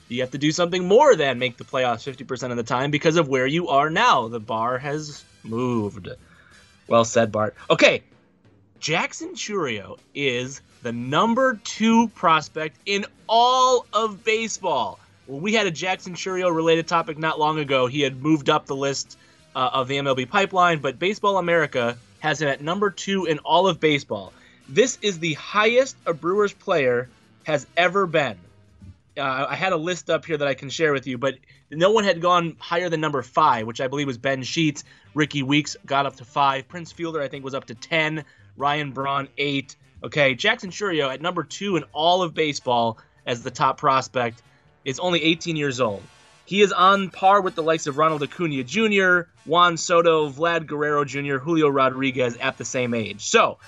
You 0.08 0.20
have 0.20 0.32
to 0.32 0.38
do 0.38 0.52
something 0.52 0.86
more 0.86 1.16
than 1.16 1.38
make 1.38 1.56
the 1.56 1.64
playoffs 1.64 2.04
50% 2.04 2.50
of 2.50 2.56
the 2.58 2.62
time 2.62 2.90
because 2.90 3.16
of 3.16 3.28
where 3.28 3.46
you 3.46 3.68
are 3.68 3.88
now. 3.88 4.28
The 4.28 4.40
bar 4.40 4.76
has 4.76 5.24
moved. 5.42 6.08
Well 6.86 7.06
said, 7.06 7.32
Bart. 7.32 7.54
Okay, 7.70 8.02
Jackson 8.78 9.30
Chourio 9.34 9.98
is 10.14 10.60
the 10.82 10.92
number 10.92 11.60
two 11.64 12.08
prospect 12.08 12.76
in 12.86 13.06
all 13.28 13.86
of 13.92 14.24
baseball. 14.24 14.98
When 15.26 15.40
we 15.40 15.54
had 15.54 15.66
a 15.66 15.70
Jackson 15.70 16.14
Chourio 16.14 16.54
related 16.54 16.88
topic 16.88 17.18
not 17.18 17.38
long 17.38 17.58
ago, 17.58 17.86
he 17.86 18.00
had 18.00 18.20
moved 18.20 18.50
up 18.50 18.66
the 18.66 18.76
list 18.76 19.16
uh, 19.54 19.70
of 19.72 19.88
the 19.88 19.98
MLB 19.98 20.28
pipeline, 20.28 20.80
but 20.80 20.98
Baseball 20.98 21.38
America 21.38 21.96
has 22.20 22.40
him 22.40 22.48
at 22.48 22.60
number 22.60 22.90
two 22.90 23.26
in 23.26 23.38
all 23.40 23.68
of 23.68 23.80
baseball. 23.80 24.32
This 24.68 24.98
is 25.02 25.18
the 25.18 25.34
highest 25.34 25.96
a 26.06 26.14
Brewers 26.14 26.52
player 26.52 27.08
has 27.44 27.66
ever 27.76 28.06
been. 28.06 28.38
Uh, 29.16 29.46
I 29.50 29.54
had 29.54 29.72
a 29.72 29.76
list 29.76 30.08
up 30.08 30.24
here 30.24 30.38
that 30.38 30.48
I 30.48 30.54
can 30.54 30.70
share 30.70 30.92
with 30.92 31.06
you, 31.06 31.18
but 31.18 31.36
no 31.70 31.90
one 31.90 32.04
had 32.04 32.20
gone 32.20 32.56
higher 32.58 32.88
than 32.88 33.00
number 33.00 33.22
five, 33.22 33.66
which 33.66 33.80
I 33.80 33.88
believe 33.88 34.06
was 34.06 34.18
Ben 34.18 34.42
Sheets. 34.42 34.84
Rickie 35.14 35.42
Weeks 35.42 35.76
got 35.84 36.06
up 36.06 36.16
to 36.16 36.24
five. 36.24 36.66
Prince 36.68 36.92
Fielder, 36.92 37.20
I 37.20 37.28
think, 37.28 37.44
was 37.44 37.54
up 37.54 37.66
to 37.66 37.74
10. 37.74 38.24
Ryan 38.56 38.92
Braun, 38.92 39.28
eight. 39.36 39.76
Okay, 40.04 40.34
Jackson 40.34 40.70
Chourio 40.70 41.12
at 41.12 41.20
number 41.20 41.44
two 41.44 41.76
in 41.76 41.84
all 41.92 42.22
of 42.22 42.34
baseball 42.34 42.98
as 43.24 43.42
the 43.42 43.52
top 43.52 43.78
prospect 43.78 44.42
is 44.84 44.98
only 44.98 45.22
18 45.22 45.54
years 45.54 45.80
old. 45.80 46.02
He 46.44 46.60
is 46.60 46.72
on 46.72 47.10
par 47.10 47.40
with 47.40 47.54
the 47.54 47.62
likes 47.62 47.86
of 47.86 47.98
Ronald 47.98 48.22
Acuna 48.22 48.64
Jr., 48.64 49.30
Juan 49.46 49.76
Soto, 49.76 50.28
Vlad 50.28 50.66
Guerrero 50.66 51.04
Jr., 51.04 51.36
Julio 51.36 51.68
Rodriguez 51.68 52.36
at 52.38 52.58
the 52.58 52.64
same 52.64 52.94
age. 52.94 53.20
So, 53.22 53.58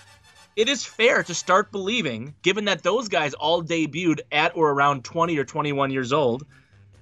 it 0.57 0.69
is 0.69 0.85
fair 0.85 1.23
to 1.23 1.35
start 1.35 1.71
believing, 1.71 2.35
given 2.43 2.65
that 2.65 2.83
those 2.83 3.09
guys 3.09 3.35
all 3.35 3.63
debuted 3.63 4.21
at 4.33 4.57
or 4.57 4.71
around 4.71 5.05
20 5.05 5.39
or 5.39 5.45
21 5.45 5.91
years 5.93 6.13
old, 6.13 6.45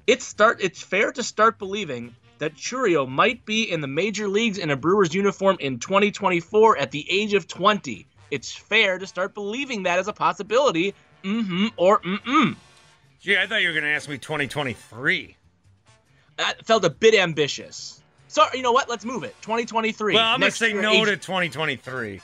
it's 0.07 0.27
start 0.27 0.59
it's 0.61 0.83
fair 0.83 1.11
to 1.13 1.23
start 1.23 1.59
believing 1.59 2.15
that 2.39 2.55
Chourio 2.55 3.09
might 3.09 3.45
be 3.47 3.63
in 3.71 3.81
the 3.81 3.87
major 3.87 4.29
leagues 4.29 4.59
in 4.59 4.71
a 4.71 4.77
Brewers 4.77 5.15
uniform 5.15 5.57
in 5.61 5.79
2024 5.79 6.77
at 6.77 6.91
the 6.91 7.07
age 7.11 7.35
of 7.35 7.47
20. 7.47 8.07
It's 8.33 8.51
fair 8.51 8.97
to 8.99 9.07
start 9.07 9.35
believing 9.35 9.83
that 9.83 9.99
as 9.99 10.09
a 10.09 10.13
possibility. 10.15 10.95
Mm-hmm 11.23 11.67
or 11.77 12.01
mm-mm. 12.01 12.57
Gee, 13.21 13.37
I 13.37 13.47
thought 13.47 13.61
you 13.61 13.69
were 13.69 13.75
going 13.75 13.85
to 13.85 13.91
ask 13.91 14.09
me 14.09 14.17
2023. 14.17 15.37
That 16.39 16.65
felt 16.65 16.83
a 16.87 16.91
bit 16.91 17.15
ambitious. 17.15 18.03
So 18.29 18.43
you 18.55 18.63
know 18.63 18.73
what? 18.73 18.89
Let's 18.89 19.05
move 19.05 19.23
it. 19.23 19.37
2023. 19.43 20.15
Well, 20.15 20.25
I'm 20.25 20.41
going 20.41 20.51
to 20.51 20.57
say 20.57 20.73
no 20.73 20.93
age- 20.93 21.05
to 21.09 21.17
2023. 21.19 22.23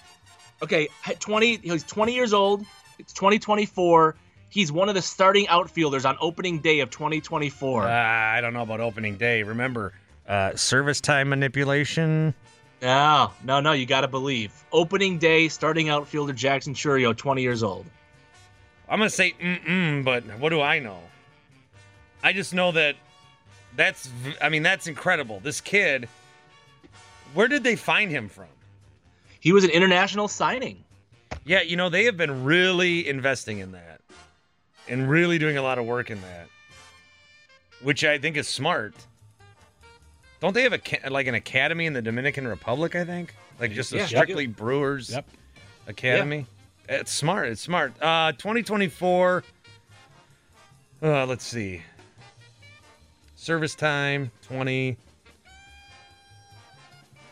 Okay, 0.62 0.88
at 1.06 1.20
20. 1.20 1.56
He's 1.58 1.84
20 1.84 2.14
years 2.14 2.32
old. 2.32 2.64
It's 2.98 3.12
2024. 3.12 4.16
He's 4.48 4.72
one 4.72 4.88
of 4.88 4.94
the 4.94 5.02
starting 5.02 5.46
outfielders 5.48 6.06
on 6.06 6.16
opening 6.22 6.60
day 6.60 6.80
of 6.80 6.88
2024. 6.88 7.82
Uh, 7.82 7.90
I 7.90 8.40
don't 8.40 8.54
know 8.54 8.62
about 8.62 8.80
opening 8.80 9.18
day. 9.18 9.42
Remember, 9.42 9.92
uh, 10.26 10.56
service 10.56 11.02
time 11.02 11.28
manipulation. 11.28 12.32
No, 12.80 13.32
no, 13.44 13.60
no. 13.60 13.72
You 13.72 13.86
got 13.86 14.02
to 14.02 14.08
believe. 14.08 14.52
Opening 14.72 15.18
day, 15.18 15.48
starting 15.48 15.88
outfielder 15.88 16.32
Jackson 16.32 16.74
Chourio, 16.74 17.16
20 17.16 17.42
years 17.42 17.62
old. 17.62 17.86
I'm 18.88 18.98
going 18.98 19.10
to 19.10 19.14
say 19.14 19.34
mm-mm, 19.40 20.04
but 20.04 20.24
what 20.38 20.50
do 20.50 20.60
I 20.60 20.78
know? 20.78 20.98
I 22.22 22.32
just 22.32 22.54
know 22.54 22.72
that 22.72 22.96
that's, 23.76 24.10
I 24.40 24.48
mean, 24.48 24.62
that's 24.62 24.86
incredible. 24.86 25.40
This 25.40 25.60
kid, 25.60 26.08
where 27.34 27.48
did 27.48 27.62
they 27.62 27.76
find 27.76 28.10
him 28.10 28.28
from? 28.28 28.46
He 29.40 29.52
was 29.52 29.64
an 29.64 29.70
international 29.70 30.26
signing. 30.26 30.84
Yeah, 31.44 31.62
you 31.62 31.76
know, 31.76 31.88
they 31.88 32.04
have 32.04 32.16
been 32.16 32.44
really 32.44 33.08
investing 33.08 33.58
in 33.58 33.72
that 33.72 34.00
and 34.88 35.08
really 35.08 35.38
doing 35.38 35.56
a 35.56 35.62
lot 35.62 35.78
of 35.78 35.84
work 35.84 36.10
in 36.10 36.20
that, 36.22 36.48
which 37.82 38.04
I 38.04 38.18
think 38.18 38.36
is 38.36 38.48
smart. 38.48 38.94
Don't 40.40 40.54
they 40.54 40.62
have 40.62 40.72
a 40.72 41.10
like 41.10 41.26
an 41.26 41.34
academy 41.34 41.86
in 41.86 41.92
the 41.92 42.02
Dominican 42.02 42.46
Republic? 42.46 42.94
I 42.94 43.04
think 43.04 43.34
like 43.58 43.72
just 43.72 43.92
a 43.92 43.96
Yeah, 43.98 44.06
strictly 44.06 44.46
Brewers 44.46 45.10
Yep. 45.10 45.26
academy. 45.88 46.46
It's 46.88 47.12
smart. 47.12 47.48
It's 47.48 47.60
smart. 47.60 47.92
Uh, 48.00 48.32
2024. 48.32 49.44
Uh, 51.02 51.26
let's 51.26 51.44
see. 51.44 51.82
Service 53.36 53.74
time 53.74 54.30
20. 54.42 54.96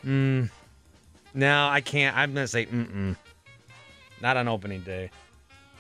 Hmm. 0.02 0.44
No, 1.34 1.68
I 1.68 1.80
can't. 1.80 2.16
I'm 2.16 2.32
gonna 2.34 2.46
say 2.48 2.66
mm-mm. 2.66 3.16
Not 4.20 4.36
on 4.36 4.48
opening 4.48 4.80
day. 4.82 5.10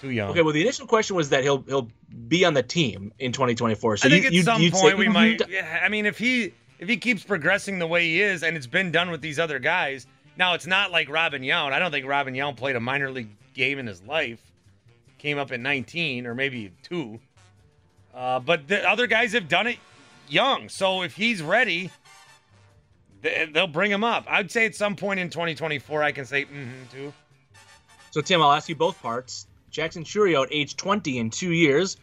Too 0.00 0.10
young. 0.10 0.30
Okay, 0.30 0.42
well, 0.42 0.52
the 0.52 0.60
initial 0.60 0.86
question 0.86 1.16
was 1.16 1.30
that 1.30 1.42
he'll 1.42 1.62
he'll 1.62 1.88
be 2.28 2.44
on 2.44 2.54
the 2.54 2.62
team 2.62 3.12
in 3.18 3.32
2024. 3.32 3.96
So 3.96 4.06
I 4.06 4.10
think 4.10 4.22
you, 4.22 4.26
at 4.28 4.32
you, 4.34 4.42
some 4.42 4.60
you'd 4.60 4.74
say, 4.74 4.80
point 4.82 4.98
we 4.98 5.06
"Mhm, 5.06 5.12
might. 5.40 5.48
Yeah, 5.48 5.80
I 5.82 5.88
mean, 5.88 6.04
if 6.06 6.18
he 6.18 6.52
if 6.78 6.88
he 6.88 6.96
keeps 6.96 7.22
progressing 7.24 7.78
the 7.78 7.86
way 7.86 8.04
he 8.04 8.20
is, 8.20 8.42
and 8.42 8.56
it's 8.56 8.66
been 8.66 8.90
done 8.90 9.10
with 9.10 9.20
these 9.20 9.38
other 9.38 9.58
guys. 9.58 10.06
Now 10.36 10.54
it's 10.54 10.66
not 10.66 10.90
like 10.90 11.08
Robin 11.08 11.42
Yount. 11.42 11.72
I 11.72 11.78
don't 11.78 11.90
think 11.90 12.06
Robin 12.06 12.34
Yount 12.34 12.56
played 12.56 12.76
a 12.76 12.80
minor 12.80 13.10
league 13.10 13.30
game 13.54 13.78
in 13.78 13.86
his 13.86 14.02
life. 14.02 14.40
Came 15.18 15.38
up 15.38 15.50
at 15.50 15.60
19 15.60 16.26
or 16.26 16.34
maybe 16.34 16.72
two. 16.82 17.18
Uh, 18.14 18.40
but 18.40 18.68
the 18.68 18.88
other 18.88 19.06
guys 19.06 19.32
have 19.32 19.48
done 19.48 19.66
it 19.66 19.78
young. 20.28 20.68
So 20.68 21.02
if 21.02 21.14
he's 21.14 21.42
ready, 21.42 21.90
they'll 23.22 23.66
bring 23.66 23.90
him 23.90 24.04
up. 24.04 24.26
I'd 24.28 24.50
say 24.50 24.66
at 24.66 24.74
some 24.74 24.96
point 24.96 25.20
in 25.20 25.30
2024, 25.30 26.02
I 26.02 26.12
can 26.12 26.26
say 26.26 26.44
mm-hmm 26.44 26.84
too. 26.92 27.12
So 28.10 28.20
Tim, 28.20 28.42
I'll 28.42 28.52
ask 28.52 28.68
you 28.68 28.76
both 28.76 29.00
parts. 29.02 29.46
Jackson 29.70 30.04
Chourio 30.04 30.44
at 30.44 30.48
age 30.52 30.76
20 30.76 31.18
in 31.18 31.30
two 31.30 31.52
years 31.52 31.96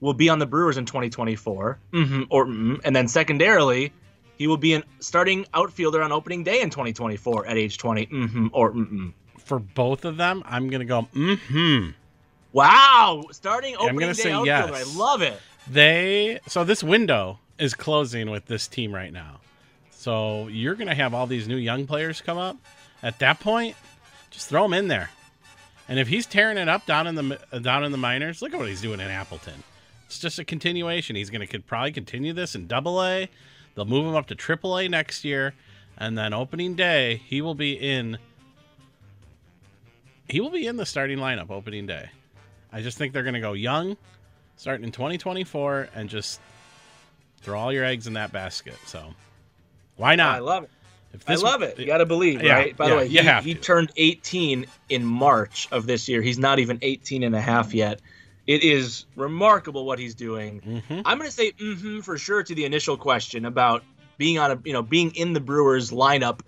will 0.00 0.14
be 0.14 0.28
on 0.28 0.38
the 0.38 0.46
Brewers 0.46 0.78
in 0.78 0.86
2024, 0.86 1.78
mm-hmm, 1.92 2.22
or 2.30 2.46
mm 2.46 2.80
and 2.82 2.96
then 2.96 3.08
secondarily, 3.08 3.92
he 4.40 4.46
will 4.46 4.56
be 4.56 4.72
an 4.72 4.82
starting 5.00 5.44
outfielder 5.52 6.02
on 6.02 6.12
opening 6.12 6.42
day 6.42 6.62
in 6.62 6.70
2024 6.70 7.44
at 7.44 7.58
age 7.58 7.76
20, 7.76 8.06
mm-hmm, 8.06 8.46
or 8.54 8.72
mm 8.72 9.12
For 9.36 9.58
both 9.58 10.06
of 10.06 10.16
them, 10.16 10.42
I'm 10.46 10.70
gonna 10.70 10.86
go. 10.86 11.06
Mm-hmm. 11.14 11.90
Wow, 12.54 13.24
starting 13.32 13.74
opening 13.74 13.90
I'm 13.90 13.96
gonna 13.96 14.14
day 14.14 14.22
say 14.22 14.32
outfielder, 14.32 14.72
yes. 14.72 14.96
I 14.96 14.98
love 14.98 15.20
it. 15.20 15.38
They 15.68 16.40
so 16.46 16.64
this 16.64 16.82
window 16.82 17.38
is 17.58 17.74
closing 17.74 18.30
with 18.30 18.46
this 18.46 18.66
team 18.66 18.94
right 18.94 19.12
now. 19.12 19.40
So 19.90 20.48
you're 20.48 20.74
gonna 20.74 20.94
have 20.94 21.12
all 21.12 21.26
these 21.26 21.46
new 21.46 21.58
young 21.58 21.86
players 21.86 22.22
come 22.22 22.38
up. 22.38 22.56
At 23.02 23.18
that 23.18 23.40
point, 23.40 23.76
just 24.30 24.48
throw 24.48 24.62
them 24.62 24.72
in 24.72 24.88
there. 24.88 25.10
And 25.86 25.98
if 25.98 26.08
he's 26.08 26.24
tearing 26.24 26.56
it 26.56 26.66
up 26.66 26.86
down 26.86 27.06
in 27.06 27.14
the 27.14 27.60
down 27.60 27.84
in 27.84 27.92
the 27.92 27.98
minors, 27.98 28.40
look 28.40 28.54
at 28.54 28.58
what 28.58 28.70
he's 28.70 28.80
doing 28.80 29.00
in 29.00 29.08
Appleton. 29.08 29.62
It's 30.06 30.18
just 30.18 30.38
a 30.38 30.44
continuation. 30.44 31.14
He's 31.14 31.28
going 31.30 31.40
to 31.40 31.46
could 31.46 31.66
probably 31.66 31.92
continue 31.92 32.32
this 32.32 32.56
in 32.56 32.66
Double 32.66 33.00
A. 33.00 33.28
They'll 33.74 33.84
move 33.84 34.06
him 34.06 34.14
up 34.14 34.26
to 34.28 34.34
AAA 34.34 34.90
next 34.90 35.24
year, 35.24 35.54
and 35.96 36.16
then 36.16 36.32
opening 36.32 36.74
day 36.74 37.22
he 37.26 37.40
will 37.40 37.54
be 37.54 37.72
in. 37.72 38.18
He 40.28 40.40
will 40.40 40.50
be 40.50 40.66
in 40.66 40.76
the 40.76 40.86
starting 40.86 41.18
lineup 41.18 41.50
opening 41.50 41.86
day. 41.86 42.10
I 42.72 42.82
just 42.82 42.98
think 42.98 43.12
they're 43.12 43.24
going 43.24 43.34
to 43.34 43.40
go 43.40 43.52
young, 43.52 43.96
starting 44.56 44.84
in 44.84 44.92
2024, 44.92 45.88
and 45.94 46.08
just 46.08 46.40
throw 47.40 47.58
all 47.58 47.72
your 47.72 47.84
eggs 47.84 48.06
in 48.06 48.12
that 48.12 48.32
basket. 48.32 48.76
So 48.86 49.14
why 49.96 50.14
not? 50.14 50.36
I 50.36 50.38
love 50.38 50.64
it. 50.64 50.70
If 51.12 51.28
I 51.28 51.34
love 51.34 51.62
it. 51.62 51.78
You 51.78 51.86
got 51.86 51.98
to 51.98 52.06
believe, 52.06 52.42
Yeah, 52.42 52.54
right? 52.54 52.76
By 52.76 52.86
yeah, 52.86 52.90
the 52.90 52.96
way, 52.96 53.08
he, 53.08 53.50
he 53.50 53.54
turned 53.54 53.90
18 53.96 54.66
in 54.88 55.04
March 55.04 55.68
of 55.72 55.86
this 55.86 56.08
year. 56.08 56.22
He's 56.22 56.38
not 56.38 56.60
even 56.60 56.78
18 56.82 57.24
and 57.24 57.34
a 57.34 57.40
half 57.40 57.74
yet. 57.74 58.00
It 58.46 58.62
is 58.64 59.06
remarkable 59.16 59.84
what 59.84 59.98
he's 59.98 60.14
doing. 60.14 60.60
Mhm. 60.88 61.02
I'm 61.04 61.18
going 61.18 61.28
to 61.30 61.34
say 61.36 61.52
mm-hmm 61.52 62.00
for 62.00 62.18
sure 62.18 62.42
to 62.42 62.54
the 62.54 62.64
initial 62.64 62.96
question 62.96 63.44
about 63.44 63.84
being 64.18 64.38
on 64.38 64.50
a, 64.50 64.58
you 64.64 64.72
know, 64.72 64.82
being 64.82 65.14
in 65.14 65.32
the 65.32 65.40
Brewers 65.40 65.90
lineup 65.90 66.40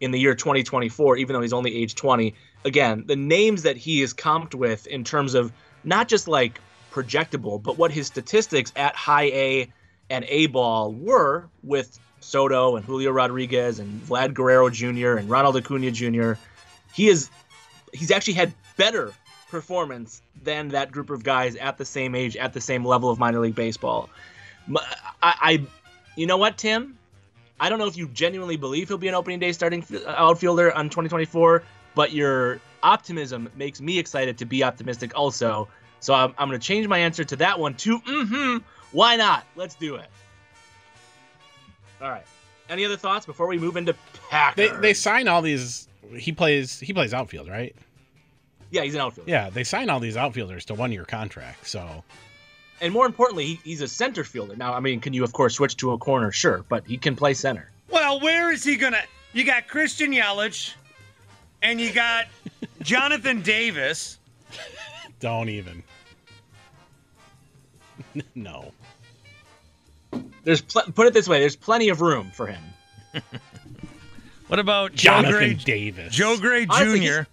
in 0.00 0.10
the 0.10 0.18
year 0.18 0.34
2024, 0.34 1.16
even 1.16 1.34
though 1.34 1.40
he's 1.40 1.52
only 1.52 1.74
age 1.74 1.94
20. 1.94 2.34
Again, 2.64 3.04
the 3.06 3.16
names 3.16 3.62
that 3.62 3.76
he 3.76 4.02
is 4.02 4.12
comped 4.12 4.54
with 4.54 4.86
in 4.86 5.04
terms 5.04 5.34
of 5.34 5.52
not 5.84 6.08
just 6.08 6.28
like 6.28 6.60
projectable, 6.92 7.62
but 7.62 7.78
what 7.78 7.90
his 7.90 8.06
statistics 8.06 8.72
at 8.76 8.94
high 8.94 9.24
A 9.26 9.72
and 10.10 10.24
A 10.28 10.46
ball 10.46 10.92
were 10.92 11.48
with 11.62 11.98
Soto 12.20 12.76
and 12.76 12.84
Julio 12.84 13.10
Rodriguez 13.10 13.78
and 13.78 14.02
Vlad 14.02 14.34
Guerrero 14.34 14.68
Jr. 14.70 15.16
and 15.16 15.30
Ronald 15.30 15.56
Acuna 15.56 15.90
Jr. 15.90 16.32
He 16.92 17.08
is 17.08 17.30
he's 17.92 18.10
actually 18.10 18.34
had 18.34 18.52
better 18.76 19.12
performance 19.50 20.22
than 20.42 20.68
that 20.68 20.90
group 20.92 21.10
of 21.10 21.22
guys 21.22 21.56
at 21.56 21.78
the 21.78 21.84
same 21.84 22.14
age, 22.14 22.36
at 22.36 22.52
the 22.52 22.60
same 22.60 22.84
level 22.84 23.10
of 23.10 23.18
minor 23.18 23.40
league 23.40 23.54
baseball. 23.54 24.10
I, 24.76 24.82
I 25.22 25.66
you 26.16 26.26
know 26.26 26.36
what, 26.36 26.58
Tim? 26.58 26.98
I 27.58 27.68
don't 27.68 27.78
know 27.78 27.86
if 27.86 27.96
you 27.96 28.08
genuinely 28.08 28.56
believe 28.56 28.88
he'll 28.88 28.98
be 28.98 29.08
an 29.08 29.14
opening 29.14 29.38
day 29.38 29.52
starting 29.52 29.82
f- 29.82 30.04
outfielder 30.06 30.72
on 30.72 30.86
2024, 30.86 31.62
but 31.94 32.12
your 32.12 32.60
optimism 32.82 33.48
makes 33.56 33.80
me 33.80 33.98
excited 33.98 34.36
to 34.38 34.44
be 34.44 34.62
optimistic 34.62 35.12
also. 35.14 35.68
So 36.00 36.12
I'm, 36.14 36.34
I'm 36.38 36.48
going 36.48 36.60
to 36.60 36.66
change 36.66 36.86
my 36.86 36.98
answer 36.98 37.24
to 37.24 37.36
that 37.36 37.58
one 37.58 37.74
to 37.74 38.00
mm-hmm. 38.00 38.58
Why 38.92 39.16
not? 39.16 39.44
Let's 39.56 39.74
do 39.74 39.96
it. 39.96 40.08
All 42.00 42.10
right. 42.10 42.24
Any 42.68 42.84
other 42.84 42.96
thoughts 42.96 43.26
before 43.26 43.46
we 43.46 43.58
move 43.58 43.76
into 43.76 43.94
Packers? 44.28 44.70
They 44.70 44.76
they 44.78 44.94
sign 44.94 45.28
all 45.28 45.42
these. 45.42 45.88
He 46.16 46.32
plays 46.32 46.80
he 46.80 46.92
plays 46.92 47.14
outfield, 47.14 47.48
right? 47.48 47.74
Yeah, 48.70 48.82
he's 48.82 48.94
an 48.94 49.00
outfielder. 49.00 49.30
Yeah, 49.30 49.50
they 49.50 49.64
sign 49.64 49.90
all 49.90 50.00
these 50.00 50.16
outfielders 50.16 50.64
to 50.66 50.74
one 50.74 50.92
year 50.92 51.04
contracts. 51.04 51.70
So 51.70 52.02
And 52.80 52.92
more 52.92 53.06
importantly, 53.06 53.44
he, 53.46 53.60
he's 53.64 53.80
a 53.80 53.88
center 53.88 54.24
fielder. 54.24 54.56
Now, 54.56 54.74
I 54.74 54.80
mean, 54.80 55.00
can 55.00 55.12
you, 55.12 55.24
of 55.24 55.32
course, 55.32 55.54
switch 55.54 55.76
to 55.78 55.92
a 55.92 55.98
corner? 55.98 56.30
Sure, 56.32 56.64
but 56.68 56.86
he 56.86 56.96
can 56.96 57.16
play 57.16 57.34
center. 57.34 57.70
Well, 57.90 58.20
where 58.20 58.50
is 58.52 58.64
he 58.64 58.76
gonna? 58.76 59.02
You 59.32 59.44
got 59.44 59.68
Christian 59.68 60.12
Yelich, 60.12 60.74
and 61.62 61.80
you 61.80 61.92
got 61.92 62.26
Jonathan 62.82 63.42
Davis. 63.42 64.18
don't 65.20 65.48
even. 65.48 65.82
no. 68.34 68.72
There's 70.44 70.62
pl- 70.62 70.82
put 70.94 71.06
it 71.06 71.12
this 71.14 71.28
way: 71.28 71.40
there's 71.40 71.56
plenty 71.56 71.88
of 71.88 72.00
room 72.00 72.30
for 72.34 72.46
him. 72.46 72.62
What 74.48 74.60
about 74.60 74.92
Joe 74.92 75.10
Jonathan 75.22 75.32
Gray? 75.32 75.54
Davis. 75.54 76.14
Joe 76.14 76.36
Gray 76.38 76.66
Honestly, 76.70 77.00
Jr. 77.00 77.04
he's- 77.04 77.26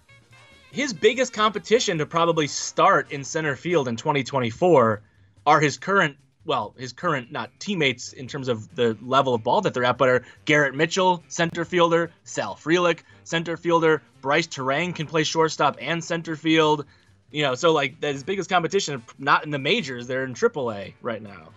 His 0.74 0.92
biggest 0.92 1.32
competition 1.32 1.98
to 1.98 2.06
probably 2.06 2.48
start 2.48 3.12
in 3.12 3.22
center 3.22 3.54
field 3.54 3.86
in 3.86 3.94
2024 3.94 5.02
are 5.46 5.60
his 5.60 5.78
current, 5.78 6.16
well, 6.44 6.74
his 6.76 6.92
current 6.92 7.30
not 7.30 7.52
teammates 7.60 8.12
in 8.12 8.26
terms 8.26 8.48
of 8.48 8.74
the 8.74 8.98
level 9.00 9.34
of 9.34 9.44
ball 9.44 9.60
that 9.60 9.72
they're 9.72 9.84
at, 9.84 9.98
but 9.98 10.08
are 10.08 10.24
Garrett 10.46 10.74
Mitchell, 10.74 11.22
center 11.28 11.64
fielder, 11.64 12.10
Sal 12.24 12.56
Frelick, 12.56 13.04
center 13.22 13.56
fielder, 13.56 14.02
Brice 14.20 14.48
Turang 14.48 14.92
can 14.92 15.06
play 15.06 15.22
shortstop 15.22 15.76
and 15.80 16.02
center 16.02 16.34
field. 16.34 16.86
You 17.30 17.42
know, 17.42 17.54
so 17.54 17.72
like 17.72 18.00
that 18.00 18.12
his 18.12 18.24
biggest 18.24 18.50
competition, 18.50 19.00
not 19.16 19.44
in 19.44 19.52
the 19.52 19.60
majors, 19.60 20.08
they're 20.08 20.24
in 20.24 20.34
AAA 20.34 20.94
right 21.02 21.22
now. 21.22 21.50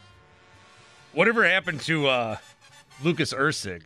Whatever 1.14 1.44
happened 1.44 1.82
to 1.82 2.06
uh, 2.06 2.38
Lucas 3.04 3.34
Erceg? 3.34 3.82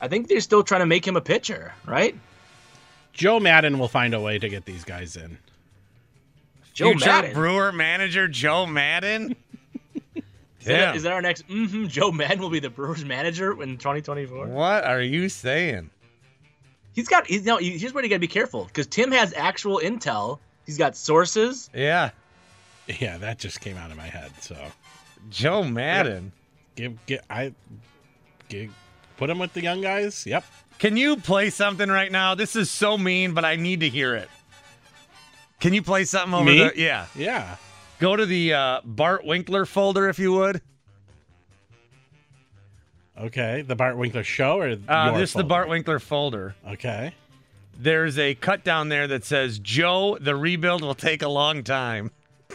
I 0.00 0.08
think 0.08 0.28
they're 0.28 0.40
still 0.40 0.62
trying 0.62 0.80
to 0.80 0.86
make 0.86 1.06
him 1.06 1.16
a 1.16 1.20
pitcher, 1.20 1.74
right? 1.84 2.16
Joe 3.16 3.40
Maddon 3.40 3.78
will 3.78 3.88
find 3.88 4.12
a 4.14 4.20
way 4.20 4.38
to 4.38 4.48
get 4.48 4.64
these 4.66 4.84
guys 4.84 5.16
in. 5.16 5.38
Joe 6.74 6.90
Future 6.90 7.06
Maddon. 7.06 7.32
Brewer 7.34 7.72
manager 7.72 8.28
Joe 8.28 8.66
Maddon. 8.66 9.34
Is 10.60 10.66
that, 10.66 10.78
Yeah. 10.80 10.94
is 10.94 11.02
that 11.04 11.12
our 11.12 11.22
next? 11.22 11.46
Mm-hmm. 11.48 11.86
Joe 11.86 12.10
Maddon 12.12 12.40
will 12.40 12.50
be 12.50 12.58
the 12.58 12.68
Brewers 12.70 13.04
manager 13.04 13.52
in 13.62 13.78
2024. 13.78 14.48
What 14.48 14.84
are 14.84 15.00
you 15.00 15.28
saying? 15.28 15.90
He's 16.92 17.06
got. 17.08 17.26
He's 17.26 17.44
now. 17.44 17.58
Here's 17.58 17.92
where 17.94 18.02
you 18.02 18.10
gotta 18.10 18.18
be 18.20 18.26
careful 18.26 18.64
because 18.64 18.86
Tim 18.88 19.12
has 19.12 19.32
actual 19.34 19.80
intel. 19.82 20.38
He's 20.64 20.76
got 20.78 20.96
sources. 20.96 21.70
Yeah, 21.74 22.10
Yeah, 22.98 23.16
that 23.18 23.38
just 23.38 23.60
came 23.60 23.76
out 23.76 23.90
of 23.92 23.96
my 23.96 24.06
head. 24.08 24.32
So 24.40 24.56
Joe 25.30 25.62
Maddon. 25.62 26.32
give 26.74 27.04
get 27.06 27.24
I 27.30 27.52
give, 28.48 28.74
put 29.18 29.30
him 29.30 29.38
with 29.38 29.52
the 29.52 29.62
young 29.62 29.80
guys. 29.82 30.26
Yep. 30.26 30.44
Can 30.78 30.96
you 30.96 31.16
play 31.16 31.50
something 31.50 31.88
right 31.88 32.12
now? 32.12 32.34
This 32.34 32.54
is 32.56 32.70
so 32.70 32.98
mean, 32.98 33.32
but 33.32 33.44
I 33.44 33.56
need 33.56 33.80
to 33.80 33.88
hear 33.88 34.14
it. 34.14 34.28
Can 35.60 35.72
you 35.72 35.82
play 35.82 36.04
something 36.04 36.34
over 36.34 36.44
Me? 36.44 36.58
the? 36.58 36.72
Yeah. 36.76 37.06
Yeah. 37.14 37.56
Go 37.98 38.14
to 38.14 38.26
the 38.26 38.52
uh, 38.52 38.80
Bart 38.84 39.24
Winkler 39.24 39.64
folder 39.64 40.08
if 40.08 40.18
you 40.18 40.32
would. 40.34 40.60
Okay. 43.18 43.62
The 43.62 43.74
Bart 43.74 43.96
Winkler 43.96 44.22
show 44.24 44.58
or 44.60 44.76
Uh, 44.86 45.12
this 45.18 45.30
is 45.30 45.34
the? 45.34 45.44
Bart 45.44 45.68
Winkler 45.68 45.98
folder. 45.98 46.54
Okay. 46.68 47.14
There's 47.78 48.18
a 48.18 48.34
cut 48.34 48.64
down 48.64 48.88
there 48.90 49.06
that 49.08 49.24
says, 49.24 49.58
"Joe, 49.58 50.18
the 50.20 50.34
rebuild 50.36 50.82
will 50.82 50.94
take 50.94 51.22
a 51.22 51.28
long 51.28 51.62
time." 51.62 52.10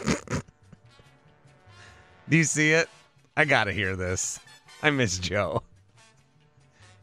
Do 2.28 2.36
you 2.36 2.44
see 2.44 2.70
it? 2.72 2.88
I 3.36 3.44
gotta 3.44 3.72
hear 3.72 3.96
this. 3.96 4.38
I 4.82 4.90
miss 4.90 5.18
Joe. 5.18 5.62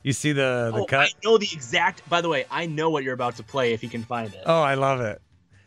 You 0.04 0.14
see 0.14 0.32
the 0.32 0.72
the 0.74 0.82
oh, 0.82 0.86
cut? 0.86 1.08
I 1.08 1.10
know 1.24 1.38
the 1.38 1.50
exact. 1.52 2.08
By 2.10 2.22
the 2.22 2.30
way, 2.30 2.46
I 2.50 2.66
know 2.66 2.90
what 2.90 3.04
you're 3.04 3.14
about 3.14 3.36
to 3.38 3.44
play 3.44 3.74
if 3.74 3.84
you 3.84 3.90
can 3.90 4.04
find 4.04 4.34
it. 4.34 4.42
Oh, 4.46 4.62
I 4.62 4.76
love 4.76 5.02
it. 5.02 5.22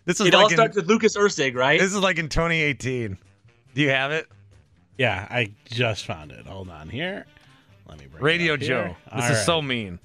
This 0.05 0.21
is 0.21 0.27
it 0.27 0.35
all 0.35 0.45
like 0.45 0.53
in, 0.53 0.57
starts 0.57 0.77
with 0.77 0.89
Lucas 0.89 1.17
Erceg, 1.17 1.55
right? 1.55 1.79
this 1.79 1.93
is 1.93 1.99
like 1.99 2.19
in 2.19 2.29
2018. 2.29 3.19
Do 3.75 3.81
you 3.81 3.91
have 3.91 4.11
it? 4.11 4.27
Yeah, 4.99 5.27
I 5.31 5.53
just 5.65 6.05
found 6.05 6.33
it. 6.33 6.47
Hold 6.47 6.71
on 6.71 6.89
here. 6.89 7.25
Let 7.89 7.99
me 7.99 8.07
bring 8.07 8.21
it 8.21 8.25
Radio 8.25 8.55
up 8.55 8.61
here. 8.61 8.69
Joe. 8.69 8.97
This 9.15 9.25
All 9.25 9.33
is 9.33 9.45
so 9.45 9.63
mean. 9.63 9.99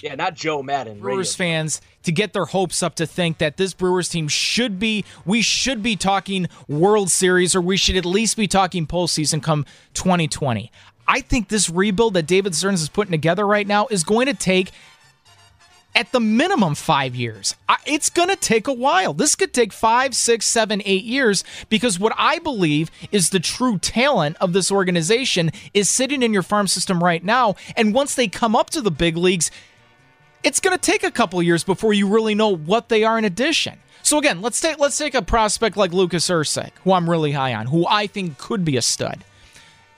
yeah, 0.00 0.14
not 0.14 0.34
Joe 0.34 0.62
Maddon. 0.62 1.00
Brewers 1.00 1.38
radio. 1.38 1.52
fans 1.52 1.80
to 2.02 2.12
get 2.12 2.32
their 2.32 2.44
hopes 2.44 2.82
up 2.82 2.94
to 2.96 3.06
think 3.06 3.38
that 3.38 3.56
this 3.56 3.72
Brewers 3.74 4.08
team 4.08 4.28
should 4.28 4.78
be, 4.78 5.04
we 5.24 5.40
should 5.40 5.82
be 5.82 5.96
talking 5.96 6.48
World 6.68 7.10
Series 7.10 7.56
or 7.56 7.60
we 7.60 7.76
should 7.76 7.96
at 7.96 8.04
least 8.04 8.36
be 8.36 8.46
talking 8.46 8.86
postseason 8.86 9.42
come 9.42 9.64
2020. 9.94 10.70
I 11.06 11.20
think 11.20 11.48
this 11.48 11.68
rebuild 11.68 12.14
that 12.14 12.26
David 12.26 12.54
Stearns 12.54 12.82
is 12.82 12.88
putting 12.88 13.12
together 13.12 13.46
right 13.46 13.66
now 13.66 13.86
is 13.90 14.04
going 14.04 14.26
to 14.26 14.34
take 14.34 14.70
at 15.94 16.10
the 16.12 16.20
minimum 16.20 16.74
five 16.74 17.14
years. 17.14 17.54
It's 17.86 18.10
going 18.10 18.28
to 18.28 18.36
take 18.36 18.66
a 18.66 18.72
while. 18.72 19.12
This 19.12 19.34
could 19.34 19.52
take 19.52 19.72
five, 19.72 20.14
six, 20.14 20.46
seven, 20.46 20.82
eight 20.84 21.04
years 21.04 21.44
because 21.68 21.98
what 21.98 22.12
I 22.16 22.38
believe 22.38 22.90
is 23.12 23.30
the 23.30 23.40
true 23.40 23.78
talent 23.78 24.36
of 24.40 24.52
this 24.52 24.72
organization 24.72 25.50
is 25.72 25.88
sitting 25.88 26.22
in 26.22 26.32
your 26.32 26.42
farm 26.42 26.66
system 26.66 27.02
right 27.02 27.22
now. 27.22 27.54
And 27.76 27.94
once 27.94 28.14
they 28.14 28.28
come 28.28 28.56
up 28.56 28.70
to 28.70 28.80
the 28.80 28.90
big 28.90 29.16
leagues, 29.16 29.50
it's 30.42 30.60
going 30.60 30.76
to 30.76 30.80
take 30.80 31.04
a 31.04 31.10
couple 31.10 31.42
years 31.42 31.64
before 31.64 31.92
you 31.92 32.08
really 32.08 32.34
know 32.34 32.48
what 32.48 32.88
they 32.88 33.04
are 33.04 33.16
in 33.16 33.24
addition. 33.24 33.78
So 34.02 34.18
again, 34.18 34.42
let's 34.42 34.60
take 34.60 34.78
let's 34.78 34.98
take 34.98 35.14
a 35.14 35.22
prospect 35.22 35.78
like 35.78 35.92
Lucas 35.92 36.28
Erceg, 36.28 36.72
who 36.82 36.92
I'm 36.92 37.08
really 37.08 37.32
high 37.32 37.54
on, 37.54 37.66
who 37.66 37.86
I 37.86 38.06
think 38.06 38.36
could 38.36 38.62
be 38.62 38.76
a 38.76 38.82
stud. 38.82 39.24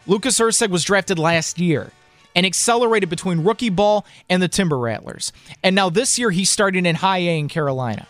Lucas 0.06 0.38
Erceg 0.38 0.70
was 0.70 0.84
drafted 0.84 1.18
last 1.18 1.58
year 1.58 1.90
and 2.34 2.46
accelerated 2.46 3.08
between 3.08 3.42
rookie 3.42 3.70
ball 3.70 4.06
and 4.28 4.42
the 4.42 4.48
Timber 4.48 4.78
Rattlers. 4.78 5.32
And 5.62 5.74
now 5.74 5.88
this 5.88 6.18
year 6.18 6.30
he's 6.30 6.50
starting 6.50 6.86
in 6.86 6.96
high 6.96 7.18
A 7.18 7.38
in 7.38 7.48
Carolina. 7.48 8.06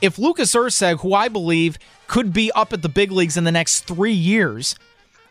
If 0.00 0.18
Lucas 0.18 0.54
Erceg, 0.54 1.00
who 1.00 1.14
I 1.14 1.28
believe 1.28 1.78
could 2.06 2.32
be 2.32 2.50
up 2.52 2.72
at 2.72 2.82
the 2.82 2.88
big 2.88 3.12
leagues 3.12 3.36
in 3.36 3.44
the 3.44 3.52
next 3.52 3.82
three 3.82 4.12
years, 4.12 4.74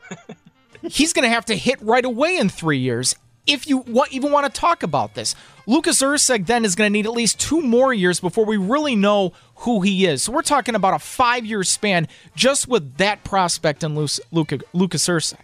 he's 0.81 1.13
going 1.13 1.23
to 1.23 1.29
have 1.29 1.45
to 1.45 1.55
hit 1.55 1.81
right 1.81 2.05
away 2.05 2.37
in 2.37 2.49
three 2.49 2.79
years 2.79 3.15
if 3.47 3.67
you 3.67 3.83
even 4.11 4.31
want 4.31 4.51
to 4.51 4.59
talk 4.59 4.83
about 4.83 5.13
this. 5.13 5.35
Lucas 5.67 6.01
Erceg 6.01 6.45
then 6.45 6.65
is 6.65 6.75
going 6.75 6.89
to 6.89 6.93
need 6.93 7.05
at 7.05 7.11
least 7.11 7.39
two 7.39 7.61
more 7.61 7.93
years 7.93 8.19
before 8.19 8.45
we 8.45 8.57
really 8.57 8.95
know 8.95 9.33
who 9.57 9.81
he 9.81 10.05
is. 10.05 10.23
So 10.23 10.31
we're 10.31 10.41
talking 10.41 10.75
about 10.75 10.93
a 10.93 10.99
five 10.99 11.45
year 11.45 11.63
span 11.63 12.07
just 12.35 12.67
with 12.67 12.97
that 12.97 13.23
prospect 13.23 13.83
and 13.83 13.95
Lucas 13.95 14.19
Erceg. 14.33 15.37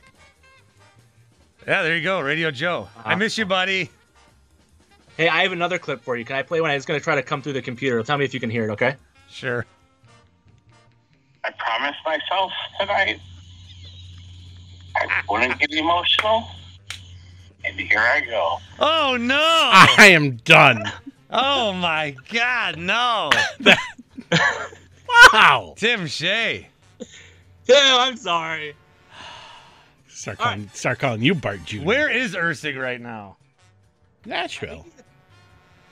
Yeah, 1.67 1.83
there 1.83 1.95
you 1.95 2.03
go, 2.03 2.19
Radio 2.21 2.51
Joe. 2.51 2.89
I 3.03 3.15
miss 3.15 3.37
you, 3.37 3.45
buddy. 3.45 3.89
Hey, 5.17 5.27
I 5.27 5.43
have 5.43 5.51
another 5.51 5.77
clip 5.77 6.01
for 6.01 6.17
you. 6.17 6.25
Can 6.25 6.35
I 6.35 6.41
play 6.41 6.61
one? 6.61 6.71
I'm 6.71 6.77
just 6.77 6.87
gonna 6.87 6.99
try 6.99 7.15
to 7.15 7.21
come 7.23 7.41
through 7.41 7.53
the 7.53 7.61
computer. 7.61 8.01
Tell 8.03 8.17
me 8.17 8.25
if 8.25 8.33
you 8.33 8.39
can 8.39 8.49
hear 8.49 8.67
it, 8.67 8.71
okay? 8.71 8.95
Sure. 9.29 9.65
I 11.43 11.51
promised 11.51 11.99
myself 12.05 12.51
tonight 12.79 13.19
I 14.95 15.21
wouldn't 15.29 15.59
get 15.59 15.71
emotional, 15.71 16.47
and 17.63 17.79
here 17.79 17.99
I 17.99 18.21
go. 18.21 18.57
Oh 18.79 19.17
no! 19.19 19.35
I 19.37 20.09
am 20.11 20.37
done. 20.37 20.83
Oh 21.29 21.73
my 21.73 22.15
God, 22.31 22.77
no! 22.77 23.29
Wow. 25.33 25.73
Tim 25.77 26.07
Shea. 26.07 26.67
Tim, 27.65 27.75
I'm 27.77 28.15
sorry. 28.15 28.75
Start 30.21 30.37
calling, 30.37 30.69
start 30.71 30.99
calling 30.99 31.23
you 31.23 31.33
Bart 31.33 31.65
Jr. 31.65 31.81
Where 31.81 32.07
is 32.07 32.35
Erceg 32.35 32.79
right 32.79 33.01
now? 33.01 33.37
Nashville. 34.23 34.85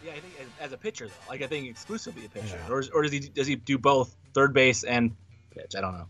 Yeah, 0.06 0.12
I 0.12 0.20
think 0.20 0.34
as, 0.40 0.68
as 0.68 0.72
a 0.72 0.78
pitcher 0.78 1.08
though, 1.08 1.14
like 1.28 1.42
I 1.42 1.48
think 1.48 1.68
exclusively 1.68 2.26
a 2.26 2.30
pitcher, 2.30 2.60
or 2.70 2.84
or 2.94 3.02
does 3.02 3.12
he 3.12 3.22
does 3.22 3.48
he 3.48 3.56
do 3.56 3.80
both 3.80 4.16
third 4.36 4.54
base 4.54 4.84
and 4.84 5.16
pitch? 5.50 5.74
I 5.76 5.82
don't 5.82 5.98
know. 5.98 6.06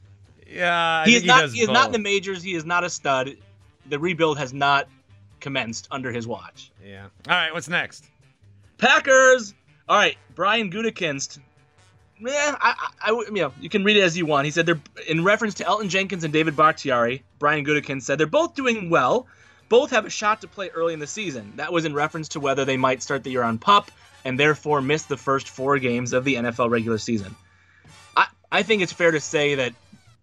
Yeah, 0.45 0.77
I 0.77 1.05
he 1.05 1.13
think 1.13 1.23
is 1.23 1.27
not. 1.27 1.41
does 1.43 1.53
He 1.53 1.61
is 1.61 1.69
not 1.69 1.85
in 1.85 1.91
the 1.93 1.99
majors. 1.99 2.43
He 2.43 2.55
is 2.55 2.65
not 2.65 2.83
a 2.83 2.89
stud. 2.89 3.37
The 3.87 3.97
rebuild 3.97 4.37
has 4.37 4.51
not 4.51 4.89
commenced 5.39 5.87
under 5.89 6.11
his 6.11 6.27
watch. 6.27 6.73
Yeah. 6.85 7.05
All 7.25 7.35
right, 7.35 7.53
what's 7.53 7.69
next? 7.69 8.03
Packers. 8.79 9.53
All 9.87 9.95
right, 9.95 10.17
Brian 10.35 10.69
Gutekunst. 10.69 11.39
Yeah, 12.19 12.57
I, 12.59 12.91
I, 13.01 13.11
I, 13.11 13.11
you 13.11 13.31
know, 13.31 13.53
you 13.61 13.69
can 13.69 13.85
read 13.85 13.95
it 13.95 14.03
as 14.03 14.17
you 14.17 14.25
want. 14.25 14.43
He 14.43 14.51
said 14.51 14.65
they're 14.65 14.81
in 15.07 15.23
reference 15.23 15.53
to 15.55 15.63
Elgton 15.63 15.87
Jenkins 15.87 16.25
and 16.25 16.33
David 16.33 16.57
Bakhtiari. 16.57 17.23
Brian 17.39 17.65
Gutekunst 17.65 18.03
said 18.03 18.19
they're 18.19 18.27
both 18.27 18.55
doing 18.55 18.89
well. 18.89 19.27
Both 19.69 19.91
have 19.91 20.05
a 20.05 20.09
shot 20.09 20.41
to 20.41 20.47
play 20.47 20.69
early 20.69 20.93
in 20.93 20.99
the 20.99 21.07
season. 21.07 21.53
That 21.55 21.71
was 21.71 21.85
in 21.85 21.93
reference 21.93 22.29
to 22.29 22.39
whether 22.39 22.65
they 22.65 22.77
might 22.77 23.01
start 23.01 23.23
the 23.23 23.31
year 23.31 23.43
on 23.43 23.57
pup 23.57 23.91
and 24.25 24.39
therefore 24.39 24.81
miss 24.81 25.03
the 25.03 25.17
first 25.17 25.47
four 25.47 25.77
games 25.79 26.13
of 26.13 26.23
the 26.23 26.35
NFL 26.35 26.69
regular 26.69 26.97
season. 26.97 27.35
I, 28.17 28.27
I 28.51 28.63
think 28.63 28.81
it's 28.81 28.91
fair 28.91 29.11
to 29.11 29.19
say 29.19 29.55
that, 29.55 29.73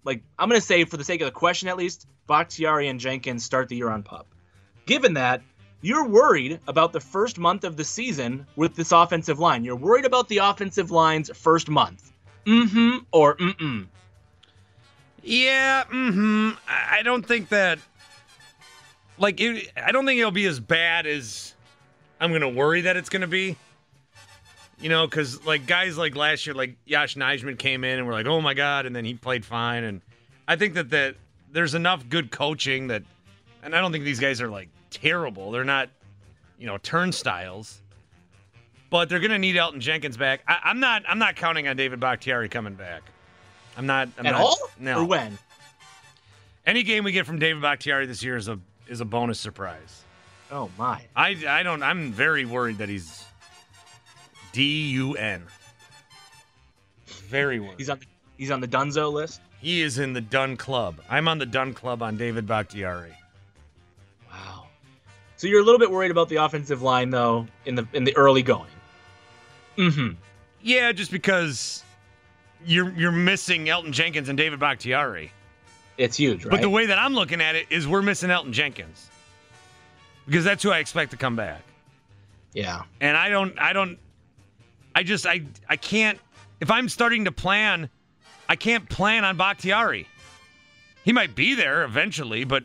like, 0.05 0.23
I'm 0.39 0.49
going 0.49 0.61
to 0.61 0.67
say 0.67 0.85
for 0.85 0.97
the 0.97 1.05
sake 1.05 1.21
of 1.21 1.27
the 1.27 1.33
question 1.33 1.69
at 1.69 1.77
least, 1.77 2.07
Bakhtiari 2.27 2.89
and 2.89 3.01
Jenkins 3.01 3.45
start 3.45 3.69
the 3.69 3.77
year 3.77 3.89
on 3.89 4.03
pup. 4.03 4.27
Given 4.85 5.15
that, 5.15 5.43
you're 5.81 6.07
worried 6.09 6.61
about 6.67 6.93
the 6.93 7.01
first 7.01 7.39
month 7.39 7.65
of 7.65 7.77
the 7.77 7.85
season 7.85 8.47
with 8.57 8.75
this 8.75 8.93
offensive 8.93 9.39
line. 9.39 9.65
You're 9.65 9.77
worried 9.77 10.05
about 10.05 10.29
the 10.29 10.39
offensive 10.39 10.91
line's 10.91 11.31
first 11.35 11.69
month. 11.69 12.13
Mm-hmm 12.47 12.99
or 13.11 13.37
mm-mm. 13.37 13.87
Yeah, 15.23 15.85
mm-hmm. 15.85 16.51
I 16.69 17.03
don't 17.03 17.25
think 17.25 17.49
that. 17.49 17.79
Like, 19.19 19.41
it, 19.41 19.73
I 19.77 19.93
don't 19.93 20.05
think 20.05 20.19
it'll 20.19 20.31
be 20.31 20.47
as 20.47 20.61
bad 20.61 21.07
as 21.07 21.55
I'm 22.21 22.33
gonna 22.33 22.49
worry 22.49 22.83
that 22.83 22.97
it's 22.97 23.09
gonna 23.09 23.27
be. 23.27 23.57
You 24.79 24.91
know, 24.91 25.07
because 25.07 25.45
like 25.47 25.67
guys 25.67 25.97
like 25.97 26.15
last 26.17 26.47
year, 26.47 26.55
like 26.55 26.77
Yosh 26.85 27.17
Nijman 27.17 27.59
came 27.59 27.83
in 27.83 27.99
and 27.99 28.07
we're 28.07 28.13
like, 28.13 28.27
oh 28.27 28.41
my 28.43 28.53
god, 28.53 28.85
and 28.85 28.95
then 28.95 29.05
he 29.07 29.15
played 29.15 29.45
fine, 29.45 29.85
and 29.85 30.03
I 30.47 30.57
think 30.57 30.75
that 30.75 30.91
that 30.91 31.17
there's 31.51 31.75
enough 31.75 32.07
good 32.09 32.31
coaching 32.31 32.89
that, 32.89 33.03
and 33.63 33.75
I 33.75 33.81
don't 33.81 33.91
think 33.91 34.05
these 34.05 34.21
guys 34.21 34.43
are 34.43 34.51
like 34.51 34.69
terrible. 34.91 35.51
They're 35.51 35.65
not, 35.65 35.89
you 36.59 36.67
know, 36.67 36.77
turnstiles. 36.79 37.81
But 38.91 39.09
they're 39.09 39.21
gonna 39.21 39.39
need 39.39 39.57
Elgton 39.57 39.81
Jenkins 39.81 40.17
back. 40.17 40.43
I, 40.47 40.59
I'm 40.65 40.79
not. 40.79 41.03
I'm 41.09 41.19
not 41.19 41.37
counting 41.37 41.67
on 41.69 41.77
David 41.77 41.99
Bakhtiari 41.99 42.49
coming 42.49 42.75
back. 42.75 43.03
I'm 43.77 43.87
not. 43.87 44.09
I'm 44.19 44.27
At 44.27 44.33
not, 44.33 44.41
all? 44.41 44.59
No. 44.79 45.01
Or 45.01 45.05
when? 45.05 45.39
Any 46.65 46.83
game 46.83 47.05
we 47.05 47.13
get 47.13 47.27
from 47.27 47.39
David 47.39 47.63
Bakhtiari 47.63 48.07
this 48.07 48.23
year 48.23 48.37
is 48.37 48.49
a 48.49 48.59
is 48.89 49.01
a 49.01 49.05
bonus 49.05 49.39
surprise. 49.39 50.03
Oh 50.51 50.71
my. 50.79 51.03
I 51.15 51.37
I 51.47 51.63
don't. 51.63 51.83
I'm 51.83 52.13
very 52.13 52.45
worried 52.45 52.79
that 52.79 52.89
he's 52.89 53.25
D 54.53 54.89
U 54.93 55.15
N. 55.15 55.43
Very 57.07 57.61
worried. 57.61 57.75
He's 57.79 57.91
on 57.91 57.99
the, 57.99 58.07
he's 58.37 58.51
on 58.51 58.61
the 58.61 58.69
Dunzo 58.69 59.13
list. 59.13 59.41
He 59.61 59.83
is 59.83 59.99
in 59.99 60.13
the 60.13 60.21
Dun 60.21 60.57
Club. 60.57 61.01
I'm 61.09 61.29
on 61.29 61.39
the 61.39 61.47
Dun 61.47 61.75
Club 61.75 62.03
on 62.03 62.17
David 62.17 62.47
Bakhtiari. 62.47 63.13
Wow. 64.31 64.67
So 65.37 65.47
you're 65.49 65.61
a 65.61 65.65
little 65.65 65.81
bit 65.81 65.91
worried 65.91 66.11
about 66.11 66.29
the 66.29 66.37
offensive 66.37 66.83
line 66.83 67.11
though 67.11 67.47
in 67.65 67.75
the 67.75 67.87
in 67.93 68.05
the 68.05 68.17
early 68.17 68.43
going. 68.43 68.71
Mm-hmm. 69.77 70.15
Yeah, 70.63 70.93
just 70.93 71.11
because 71.11 71.83
you're 72.67 72.91
you're 72.93 73.13
missing 73.13 73.67
Elgton 73.67 73.93
Jenkins 73.93 74.29
and 74.29 74.37
David 74.37 74.59
Bakhtiari. 74.61 75.33
It's 75.99 76.17
huge, 76.17 76.45
right? 76.45 76.51
But 76.51 76.61
the 76.61 76.71
way 76.71 76.87
that 76.87 76.99
I'm 76.99 77.15
looking 77.15 77.41
at 77.41 77.55
it 77.55 77.67
is 77.71 77.89
we're 77.89 78.03
missing 78.03 78.31
Elgton 78.31 78.53
Jenkins. 78.53 79.11
Because 80.27 80.45
that's 80.45 80.63
who 80.63 80.71
I 80.71 80.79
expect 80.79 81.13
to 81.13 81.17
come 81.17 81.37
back. 81.37 81.63
yeah. 82.53 82.83
And 83.01 83.17
I 83.17 83.29
don't 83.29 83.59
I 83.59 83.73
don't 83.73 83.99
I 84.95 85.03
just 85.03 85.27
I 85.27 85.43
I 85.69 85.77
can't 85.77 86.19
if 86.61 86.71
I'm 86.71 86.89
starting 86.89 87.27
to 87.27 87.33
plan, 87.33 87.89
I 88.49 88.57
can't 88.57 88.89
plan 88.89 89.25
on 89.25 89.37
Bakhtiari. 89.37 90.09
He 91.05 91.13
might 91.13 91.35
be 91.35 91.55
there 91.55 91.85
eventually, 91.85 92.45
but 92.45 92.65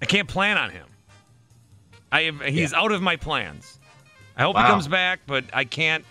I 0.00 0.06
can't 0.06 0.28
plan 0.28 0.58
on 0.58 0.70
him. 0.70 0.86
I 2.12 2.22
have, 2.22 2.40
he's 2.42 2.72
out 2.72 2.92
of 2.92 3.02
my 3.02 3.16
plans. 3.16 3.78
I 4.36 4.42
hope 4.42 4.56
he 4.56 4.62
comes 4.62 4.86
back, 4.88 5.20
but 5.26 5.44
I 5.52 5.64
can't 5.64 6.04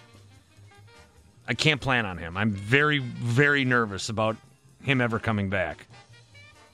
I 1.51 1.53
can't 1.53 1.81
plan 1.81 2.05
on 2.05 2.17
him. 2.17 2.37
I'm 2.37 2.51
very 2.51 2.99
very 2.99 3.65
nervous 3.65 4.07
about 4.07 4.37
him 4.81 5.01
ever 5.01 5.19
coming 5.19 5.49
back. 5.49 5.85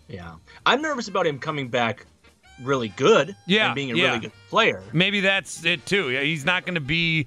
Yeah. 0.07 0.35
I'm 0.67 0.83
nervous 0.83 1.07
about 1.07 1.25
him 1.25 1.39
coming 1.39 1.67
back 1.67 2.05
really 2.61 2.89
good 2.89 3.35
Yeah, 3.47 3.65
and 3.65 3.75
being 3.75 3.91
a 3.91 3.95
yeah. 3.95 4.05
really 4.05 4.19
good 4.19 4.31
player. 4.49 4.83
Maybe 4.93 5.19
that's 5.21 5.65
it 5.65 5.83
too. 5.87 6.11
Yeah, 6.11 6.21
he's 6.21 6.45
not 6.45 6.67
going 6.67 6.75
to 6.75 6.79
be 6.81 7.25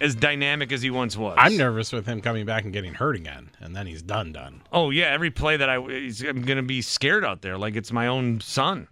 as 0.00 0.16
dynamic 0.16 0.72
as 0.72 0.82
he 0.82 0.90
once 0.90 1.16
was. 1.16 1.36
I'm 1.38 1.56
nervous 1.56 1.92
with 1.92 2.06
him 2.06 2.20
coming 2.20 2.44
back 2.44 2.64
and 2.64 2.72
getting 2.72 2.92
hurt 2.92 3.14
again, 3.14 3.48
and 3.60 3.76
then 3.76 3.86
he's 3.86 4.02
done 4.02 4.32
done. 4.32 4.62
Oh 4.72 4.90
yeah, 4.90 5.06
every 5.06 5.30
play 5.30 5.56
that 5.56 5.68
I 5.68 5.80
he's, 5.80 6.22
I'm 6.22 6.42
gonna 6.42 6.64
be 6.64 6.82
scared 6.82 7.24
out 7.24 7.40
there 7.40 7.56
like 7.56 7.76
it's 7.76 7.92
my 7.92 8.08
own 8.08 8.40
son. 8.40 8.88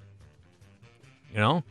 You 1.33 1.39
know, 1.41 1.65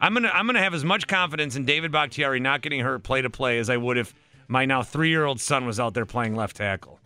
I'm 0.00 0.14
gonna 0.14 0.30
I'm 0.32 0.46
gonna 0.46 0.62
have 0.62 0.74
as 0.74 0.84
much 0.84 1.08
confidence 1.08 1.56
in 1.56 1.64
David 1.64 1.90
Bakhtiari 1.90 2.38
not 2.40 2.62
getting 2.62 2.80
hurt 2.80 3.02
play 3.02 3.20
to 3.20 3.28
play 3.30 3.58
as 3.58 3.68
I 3.68 3.76
would 3.76 3.98
if 3.98 4.14
my 4.48 4.64
now 4.64 4.82
three 4.82 5.10
year 5.10 5.24
old 5.24 5.40
son 5.40 5.66
was 5.66 5.78
out 5.78 5.94
there 5.94 6.06
playing 6.06 6.34
left 6.34 6.56
tackle. 6.56 6.98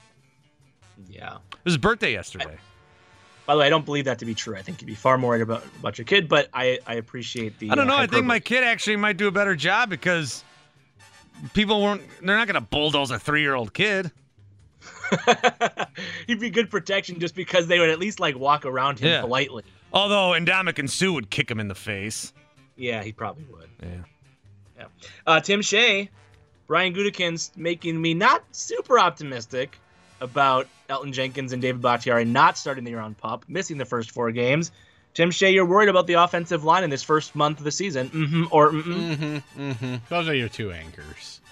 Yeah. 1.08 1.36
It 1.52 1.64
was 1.64 1.74
his 1.74 1.78
birthday 1.78 2.12
yesterday. 2.12 2.56
By 3.46 3.54
the 3.54 3.60
way, 3.60 3.66
I 3.66 3.70
don't 3.70 3.84
believe 3.84 4.04
that 4.04 4.20
to 4.20 4.24
be 4.24 4.34
true. 4.34 4.56
I 4.56 4.62
think 4.62 4.80
you'd 4.80 4.86
be 4.86 4.94
far 4.94 5.18
more 5.18 5.30
worried 5.30 5.42
about 5.42 5.64
about 5.80 5.98
your 5.98 6.04
kid, 6.04 6.28
but 6.28 6.48
I 6.54 6.78
I 6.86 6.94
appreciate 6.94 7.58
the. 7.58 7.70
I 7.70 7.74
don't 7.74 7.90
uh, 7.90 7.96
know. 7.96 8.00
I 8.00 8.06
think 8.06 8.24
my 8.24 8.38
kid 8.38 8.62
actually 8.62 8.96
might 8.96 9.16
do 9.16 9.26
a 9.26 9.32
better 9.32 9.56
job 9.56 9.90
because 9.90 10.44
people 11.52 11.82
weren't. 11.82 12.02
They're 12.22 12.36
not 12.36 12.46
gonna 12.46 12.60
bulldoze 12.60 13.10
a 13.10 13.18
three 13.18 13.42
year 13.42 13.54
old 13.54 13.74
kid. 13.74 14.12
He'd 16.26 16.40
be 16.40 16.50
good 16.50 16.70
protection 16.70 17.18
just 17.18 17.34
because 17.34 17.66
they 17.66 17.78
would 17.78 17.90
at 17.90 17.98
least 17.98 18.20
like 18.20 18.38
walk 18.38 18.64
around 18.64 19.00
him 19.00 19.08
Yeah. 19.08 19.20
politely. 19.22 19.64
Although 19.92 20.38
Ndamukong 20.40 20.88
Suh 20.88 21.12
would 21.12 21.28
kick 21.30 21.50
him 21.50 21.60
in 21.60 21.68
the 21.68 21.74
face. 21.74 22.32
Yeah, 22.76 23.02
he 23.02 23.12
probably 23.12 23.44
would. 23.50 23.68
Yeah. 23.82 23.88
Yeah. 24.78 24.86
Uh, 25.26 25.40
Tim 25.40 25.62
Shea, 25.62 26.10
Brian 26.72 26.94
Gutekunst 26.94 27.54
making 27.58 28.00
me 28.00 28.14
not 28.14 28.42
super 28.50 28.98
optimistic 28.98 29.78
about 30.22 30.66
Elgton 30.88 31.12
Jenkins 31.12 31.52
and 31.52 31.60
David 31.60 31.82
Bakhtiari 31.82 32.24
not 32.24 32.56
starting 32.56 32.82
the 32.82 32.88
year 32.88 32.98
on 32.98 33.14
pup, 33.14 33.44
missing 33.46 33.76
the 33.76 33.84
first 33.84 34.10
four 34.10 34.32
games. 34.32 34.72
Tim 35.12 35.30
Shea, 35.30 35.50
you're 35.50 35.66
worried 35.66 35.90
about 35.90 36.06
the 36.06 36.14
offensive 36.14 36.64
line 36.64 36.82
in 36.82 36.88
this 36.88 37.02
first 37.02 37.34
month 37.34 37.58
of 37.58 37.64
the 37.64 37.70
season. 37.70 38.08
Mm-hmm. 38.08 38.44
Or 38.50 38.72
mm-mm. 38.72 39.16
Mm-hmm. 39.16 39.60
Mm-hmm. 39.60 39.96
Those 40.08 40.28
are 40.30 40.34
your 40.34 40.48
two 40.48 40.72
anchors. 40.72 41.42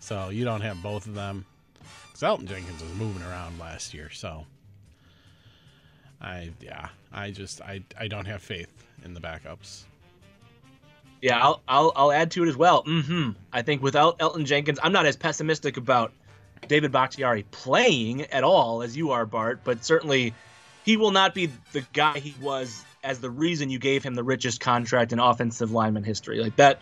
So 0.00 0.30
you 0.30 0.44
don't 0.44 0.62
have 0.62 0.82
both 0.82 1.06
of 1.06 1.14
them. 1.14 1.46
Because 2.08 2.22
Elgton 2.22 2.48
Jenkins 2.48 2.82
was 2.82 2.92
moving 2.94 3.22
around 3.22 3.60
last 3.60 3.94
year, 3.94 4.10
so 4.10 4.46
I 6.20 6.50
yeah, 6.60 6.88
I 7.12 7.30
just 7.30 7.60
I 7.60 7.84
I 7.96 8.08
don't 8.08 8.26
have 8.26 8.42
faith 8.42 8.84
in 9.04 9.14
the 9.14 9.20
backups. 9.20 9.84
Yeah, 11.22 11.38
I'll, 11.38 11.62
I'll 11.66 11.92
I'll 11.96 12.12
add 12.12 12.30
to 12.32 12.44
it 12.44 12.48
as 12.48 12.56
well. 12.56 12.84
Mm-hmm. 12.84 13.30
I 13.52 13.62
think 13.62 13.82
without 13.82 14.18
Elgton 14.18 14.44
Jenkins, 14.44 14.78
I'm 14.82 14.92
not 14.92 15.06
as 15.06 15.16
pessimistic 15.16 15.76
about 15.76 16.12
David 16.68 16.92
Bakhtiari 16.92 17.44
playing 17.50 18.22
at 18.22 18.44
all 18.44 18.82
as 18.82 18.96
you 18.96 19.12
are, 19.12 19.26
Bart. 19.26 19.60
But 19.64 19.84
certainly, 19.84 20.34
he 20.84 20.96
will 20.96 21.10
not 21.10 21.34
be 21.34 21.50
the 21.72 21.84
guy 21.92 22.18
he 22.18 22.34
was 22.40 22.84
as 23.02 23.20
the 23.20 23.30
reason 23.30 23.70
you 23.70 23.78
gave 23.78 24.02
him 24.02 24.14
the 24.14 24.24
richest 24.24 24.60
contract 24.60 25.12
in 25.12 25.18
offensive 25.18 25.70
lineman 25.70 26.04
history. 26.04 26.40
Like 26.40 26.56
that, 26.56 26.80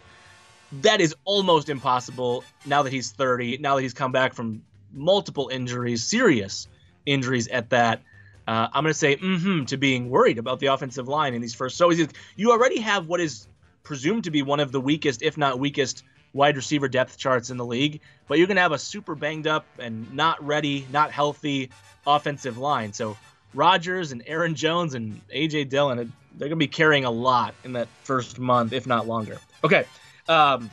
that 0.81 1.01
is 1.01 1.15
almost 1.25 1.69
impossible 1.69 2.45
now 2.65 2.83
that 2.83 2.93
he's 2.93 3.13
30. 3.13 3.59
Now 3.59 3.77
that 3.77 3.83
he's 3.83 3.95
come 3.95 4.13
back 4.13 4.35
from 4.35 4.63
multiple 4.93 5.49
injuries, 5.49 6.05
serious 6.05 6.67
injuries 7.05 7.49
at 7.49 7.71
that. 7.71 8.03
Uh, 8.47 8.69
I'm 8.73 8.85
going 8.85 8.93
to 8.93 8.99
say 8.99 9.17
mm-hmm 9.17 9.65
to 9.67 9.77
being 9.77 10.11
worried 10.11 10.39
about 10.39 10.61
the 10.61 10.67
offensive 10.67 11.09
line 11.09 11.35
in 11.35 11.41
these 11.41 11.55
first. 11.55 11.77
So 11.77 11.91
you 12.37 12.53
already 12.53 12.81
have 12.81 13.07
what 13.07 13.21
is 13.21 13.47
presumed 13.85 14.25
to 14.25 14.31
be 14.31 14.43
one 14.43 14.61
of 14.61 14.73
the 14.73 14.81
weakest, 14.81 15.23
if 15.23 15.37
not 15.37 15.59
weakest, 15.59 16.03
wide 16.33 16.57
receiver 16.57 16.89
depth 16.89 17.17
charts 17.17 17.51
in 17.51 17.57
the 17.57 17.65
league. 17.65 18.01
But 18.27 18.39
you're 18.39 18.49
going 18.49 18.57
to 18.57 18.63
have 18.63 18.73
a 18.73 18.79
super 18.79 19.15
banged 19.15 19.47
up 19.47 19.65
and 19.79 20.13
not 20.13 20.45
ready, 20.45 20.87
not 20.91 21.13
healthy 21.13 21.71
offensive 22.07 22.59
line. 22.59 22.93
So 22.93 23.17
Rodgers 23.55 24.11
and 24.11 24.23
Aaron 24.27 24.55
Jones 24.57 24.95
and 24.95 25.21
AJ 25.29 25.69
Dillon, 25.69 25.99
they're 25.99 26.49
going 26.49 26.51
to 26.51 26.57
be 26.57 26.67
carrying 26.67 27.05
a 27.05 27.11
lot 27.11 27.55
in 27.63 27.75
that 27.75 27.87
first 28.03 28.39
month, 28.41 28.73
if 28.73 28.87
not 28.87 29.07
longer. 29.07 29.39
Okay. 29.63 29.85
Um, 30.29 30.71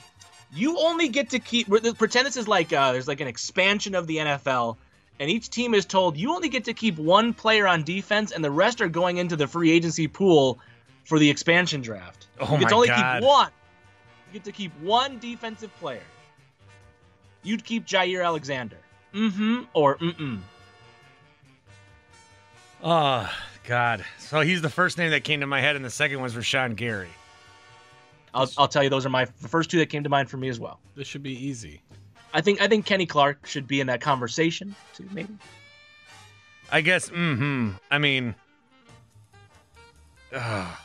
You 0.53 0.79
only 0.79 1.07
get 1.09 1.29
to 1.29 1.39
keep. 1.39 1.67
Pretend 1.69 2.25
this 2.25 2.37
is 2.37 2.47
like 2.47 2.73
uh, 2.73 2.91
there's 2.91 3.07
like 3.07 3.21
an 3.21 3.27
expansion 3.27 3.95
of 3.95 4.07
the 4.07 4.17
NFL, 4.17 4.77
and 5.19 5.29
each 5.29 5.49
team 5.49 5.73
is 5.73 5.85
told 5.85 6.17
you 6.17 6.33
only 6.33 6.49
get 6.49 6.65
to 6.65 6.73
keep 6.73 6.97
one 6.97 7.33
player 7.33 7.67
on 7.67 7.83
defense, 7.83 8.31
and 8.31 8.43
the 8.43 8.51
rest 8.51 8.81
are 8.81 8.89
going 8.89 9.17
into 9.17 9.35
the 9.35 9.47
free 9.47 9.71
agency 9.71 10.07
pool 10.07 10.59
for 11.11 11.19
the 11.19 11.29
expansion 11.29 11.81
draft. 11.81 12.27
Oh 12.39 12.53
you 12.53 12.59
get 12.59 12.63
my 12.63 12.69
to 12.69 12.75
only 12.75 12.87
God. 12.87 13.19
keep 13.19 13.27
one. 13.27 13.51
You 14.27 14.33
get 14.39 14.45
to 14.45 14.51
keep 14.53 14.71
one 14.79 15.19
defensive 15.19 15.69
player. 15.77 16.05
You'd 17.43 17.65
keep 17.65 17.85
Jaire 17.85 18.23
Alexander. 18.23 18.77
Mm-hmm 19.13 19.63
or 19.73 19.97
mm-mm. 19.97 20.39
Oh 22.81 23.29
God. 23.65 24.05
So 24.19 24.39
he's 24.39 24.61
the 24.61 24.69
first 24.69 24.97
name 24.97 25.11
that 25.11 25.25
came 25.25 25.41
to 25.41 25.47
my 25.47 25.59
head, 25.59 25.75
and 25.75 25.83
the 25.83 25.89
second 25.89 26.21
was 26.21 26.33
Rashan 26.33 26.77
Gary. 26.77 27.09
I'll, 28.33 28.49
I'll 28.57 28.69
tell 28.69 28.81
you 28.81 28.89
those 28.89 29.05
are 29.05 29.09
my 29.09 29.25
the 29.25 29.49
first 29.49 29.69
two 29.69 29.79
that 29.79 29.87
came 29.87 30.03
to 30.03 30.09
mind 30.09 30.29
for 30.29 30.37
me 30.37 30.47
as 30.47 30.61
well. 30.61 30.79
This 30.95 31.09
should 31.09 31.23
be 31.23 31.33
easy. 31.45 31.81
I 32.33 32.39
think 32.39 32.61
I 32.61 32.69
think 32.69 32.85
Kenny 32.85 33.05
Clark 33.05 33.45
should 33.47 33.67
be 33.67 33.81
in 33.81 33.87
that 33.87 33.99
conversation 33.99 34.77
too, 34.95 35.09
maybe. 35.11 35.33
I 36.71 36.79
guess. 36.79 37.09
Mm-hmm. 37.09 37.71
I 37.91 37.97
mean, 37.97 38.33
ugh. 40.33 40.77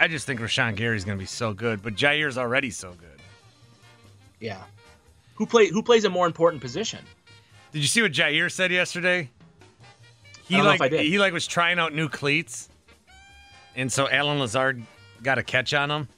I 0.00 0.08
just 0.08 0.26
think 0.26 0.40
Rashan 0.40 0.76
Gary's 0.76 1.04
going 1.04 1.18
to 1.18 1.22
be 1.22 1.26
so 1.26 1.52
good, 1.52 1.82
but 1.82 1.94
Jaire's 1.94 2.38
already 2.38 2.70
so 2.70 2.92
good. 2.92 3.20
Yeah. 4.40 4.62
Who 5.34 5.44
play 5.44 5.68
who 5.68 5.82
plays 5.82 6.04
a 6.04 6.10
more 6.10 6.26
important 6.26 6.62
position? 6.62 7.04
Did 7.72 7.80
you 7.82 7.88
see 7.88 8.00
what 8.00 8.12
Jaire 8.12 8.50
said 8.50 8.72
yesterday? 8.72 9.28
He 10.44 10.54
I 10.54 10.58
don't 10.58 10.64
know 10.64 10.70
like 10.70 10.76
if 10.76 10.82
I 10.82 10.88
did. 10.88 11.00
he 11.02 11.18
like 11.18 11.32
was 11.34 11.46
trying 11.46 11.78
out 11.78 11.94
new 11.94 12.08
cleats, 12.08 12.70
and 13.76 13.92
so 13.92 14.08
Allen 14.08 14.38
Lazard 14.40 14.82
got 15.22 15.38
a 15.38 15.42
catch 15.42 15.72
on 15.74 15.90
him, 15.90 16.08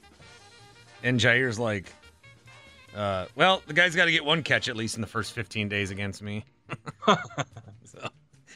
and 1.03 1.19
Jaire's 1.19 1.59
like, 1.59 1.93
uh, 2.95 3.27
"Well, 3.35 3.61
the 3.67 3.73
guy's 3.73 3.95
got 3.95 4.05
to 4.05 4.11
get 4.11 4.25
one 4.25 4.43
catch 4.43 4.69
at 4.69 4.75
least 4.75 4.95
in 4.95 5.01
the 5.01 5.07
first 5.07 5.33
15 5.33 5.69
days 5.69 5.91
against 5.91 6.21
me." 6.21 6.45
so 7.85 8.09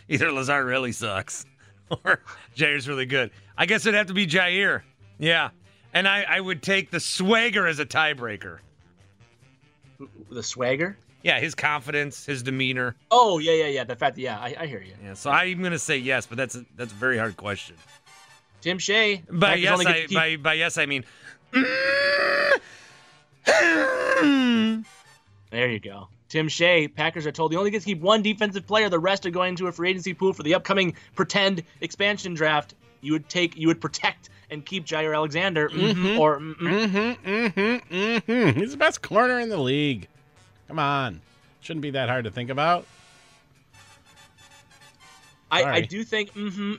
either 0.08 0.32
Lazard 0.32 0.66
really 0.66 0.92
sucks, 0.92 1.46
or 2.04 2.22
Jaire's 2.56 2.88
really 2.88 3.06
good. 3.06 3.32
I 3.58 3.66
guess 3.66 3.86
it'd 3.86 3.96
have 3.98 4.08
to 4.08 4.14
be 4.14 4.26
Jaire. 4.26 4.82
Yeah, 5.20 5.50
and 5.94 6.08
I 6.08 6.24
I 6.24 6.40
would 6.40 6.62
take 6.62 6.92
the 6.92 7.00
swagger 7.00 7.68
as 7.68 7.80
a 7.80 7.86
tiebreaker. 7.86 8.60
The 10.30 10.44
swagger? 10.44 10.98
Yeah, 11.24 11.40
his 11.40 11.56
confidence, 11.56 12.26
his 12.26 12.44
demeanor. 12.44 12.96
Oh 13.12 13.40
yeah, 13.40 13.54
yeah, 13.54 13.68
yeah. 13.68 13.84
The 13.84 13.96
fact 13.96 14.16
that 14.16 14.22
yeah, 14.22 14.40
I, 14.40 14.56
I 14.60 14.68
hear 14.68 14.82
you. 14.82 14.94
Yeah, 15.04 15.14
so 15.14 15.32
I'm 15.32 15.62
gonna 15.64 15.80
say 15.80 15.98
yes, 15.98 16.26
but 16.26 16.38
that's 16.38 16.56
a, 16.56 16.64
that's 16.76 16.92
a 16.92 16.96
very 16.96 17.18
hard 17.18 17.36
question. 17.38 17.76
Tim 18.62 18.78
Shea. 18.80 19.24
By 19.30 19.56
yes, 19.56 19.86
I 19.86 20.06
keep- 20.06 20.14
by, 20.18 20.36
by 20.38 20.54
yes 20.54 20.78
I 20.78 20.86
mean 20.86 21.04
There 25.50 25.70
you 25.70 25.80
go. 25.80 26.10
Tim 26.30 26.50
Shea, 26.50 26.88
Packers 26.90 27.26
are 27.26 27.32
told 27.32 27.52
they 27.52 27.56
only 27.56 27.72
get 27.72 27.80
to 27.82 27.86
keep 27.86 28.02
one 28.02 28.22
defensive 28.22 28.68
player. 28.68 28.90
The 28.90 29.00
rest 29.00 29.26
are 29.26 29.30
going 29.30 29.56
to 29.58 29.68
a 29.68 29.72
free 29.72 29.90
agency 29.90 30.14
pool 30.14 30.34
for 30.34 30.44
the 30.44 30.56
upcoming 30.56 30.96
pretend 31.16 31.64
expansion 31.80 32.34
draft. 32.34 32.76
You 33.02 33.14
would 33.14 33.30
take, 33.30 33.56
you 33.56 33.68
would 33.68 33.80
protect 33.80 34.30
and 34.50 34.66
keep 34.66 34.86
Jaire 34.86 35.14
Alexander, 35.14 35.70
mhm, 35.70 36.20
or 36.20 36.40
mm-mm. 36.40 36.56
Mm-hmm, 36.56 37.30
mm-hmm, 37.30 38.32
mm-hmm. 38.32 38.60
He's 38.60 38.72
the 38.72 38.78
best 38.78 39.02
corner 39.02 39.40
in 39.40 39.50
the 39.50 39.58
league. 39.58 40.08
Come 40.68 40.80
on. 40.80 41.22
Shouldn't 41.62 41.82
be 41.82 41.92
that 41.92 42.10
hard 42.10 42.26
to 42.26 42.32
think 42.32 42.50
about. 42.50 42.86
I, 45.50 45.64
I 45.64 45.82
do 45.82 46.04
think 46.04 46.32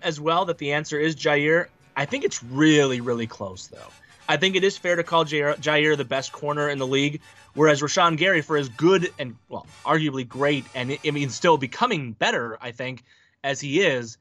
as 0.02 0.20
well 0.20 0.44
that 0.46 0.58
the 0.58 0.72
answer 0.72 0.98
is 0.98 1.16
Jaire. 1.16 1.68
I 1.96 2.04
think 2.04 2.24
it's 2.24 2.42
really, 2.42 3.00
really 3.00 3.26
close 3.26 3.66
though. 3.66 3.88
I 4.28 4.36
think 4.36 4.56
it 4.56 4.64
is 4.64 4.76
fair 4.76 4.96
to 4.96 5.02
call 5.02 5.24
Jaire, 5.24 5.56
Jaire 5.56 5.96
the 5.96 6.04
best 6.04 6.32
corner 6.32 6.68
in 6.68 6.78
the 6.78 6.86
league, 6.86 7.22
whereas 7.54 7.80
Rashan 7.80 8.18
Gary, 8.18 8.42
for 8.42 8.58
as 8.58 8.68
good 8.68 9.10
and 9.18 9.36
well, 9.48 9.66
arguably 9.86 10.28
great, 10.28 10.66
and 10.74 10.98
I 11.04 11.10
mean 11.10 11.30
still 11.30 11.56
becoming 11.56 12.12
better, 12.12 12.58
I 12.60 12.72
think, 12.72 13.04
as 13.42 13.58
he 13.60 13.80
is, 13.80 14.18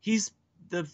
he's 0.00 0.32
the 0.70 0.88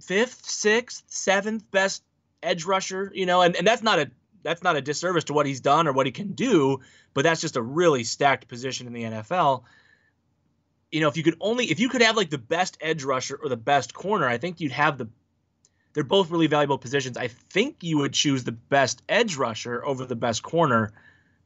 fifth, 0.00 0.44
sixth, 0.44 1.04
seventh 1.08 1.70
best 1.70 2.02
edge 2.42 2.64
rusher. 2.64 3.10
You 3.14 3.26
know, 3.26 3.42
and, 3.42 3.56
and 3.56 3.66
that's 3.66 3.82
not 3.82 3.98
a 3.98 4.10
that's 4.42 4.62
not 4.62 4.76
a 4.76 4.80
disservice 4.80 5.24
to 5.24 5.32
what 5.32 5.46
he's 5.46 5.60
done 5.60 5.88
or 5.88 5.92
what 5.92 6.06
he 6.06 6.12
can 6.12 6.32
do, 6.32 6.80
but 7.14 7.24
that's 7.24 7.40
just 7.40 7.56
a 7.56 7.62
really 7.62 8.04
stacked 8.04 8.48
position 8.48 8.86
in 8.86 8.92
the 8.92 9.02
NFL 9.02 9.64
you 10.90 11.00
know, 11.00 11.08
if 11.08 11.16
you 11.16 11.22
could 11.22 11.36
only 11.40 11.66
if 11.66 11.80
you 11.80 11.88
could 11.88 12.02
have 12.02 12.16
like 12.16 12.30
the 12.30 12.38
best 12.38 12.78
edge 12.80 13.04
rusher 13.04 13.38
or 13.42 13.48
the 13.48 13.56
best 13.56 13.94
corner, 13.94 14.26
I 14.26 14.38
think 14.38 14.60
you'd 14.60 14.72
have 14.72 14.98
the 14.98 15.08
they're 15.92 16.04
both 16.04 16.30
really 16.30 16.46
valuable 16.46 16.78
positions. 16.78 17.16
I 17.16 17.28
think 17.28 17.76
you 17.82 17.98
would 17.98 18.12
choose 18.12 18.44
the 18.44 18.52
best 18.52 19.02
edge 19.08 19.36
rusher 19.36 19.84
over 19.84 20.04
the 20.04 20.16
best 20.16 20.42
corner, 20.42 20.92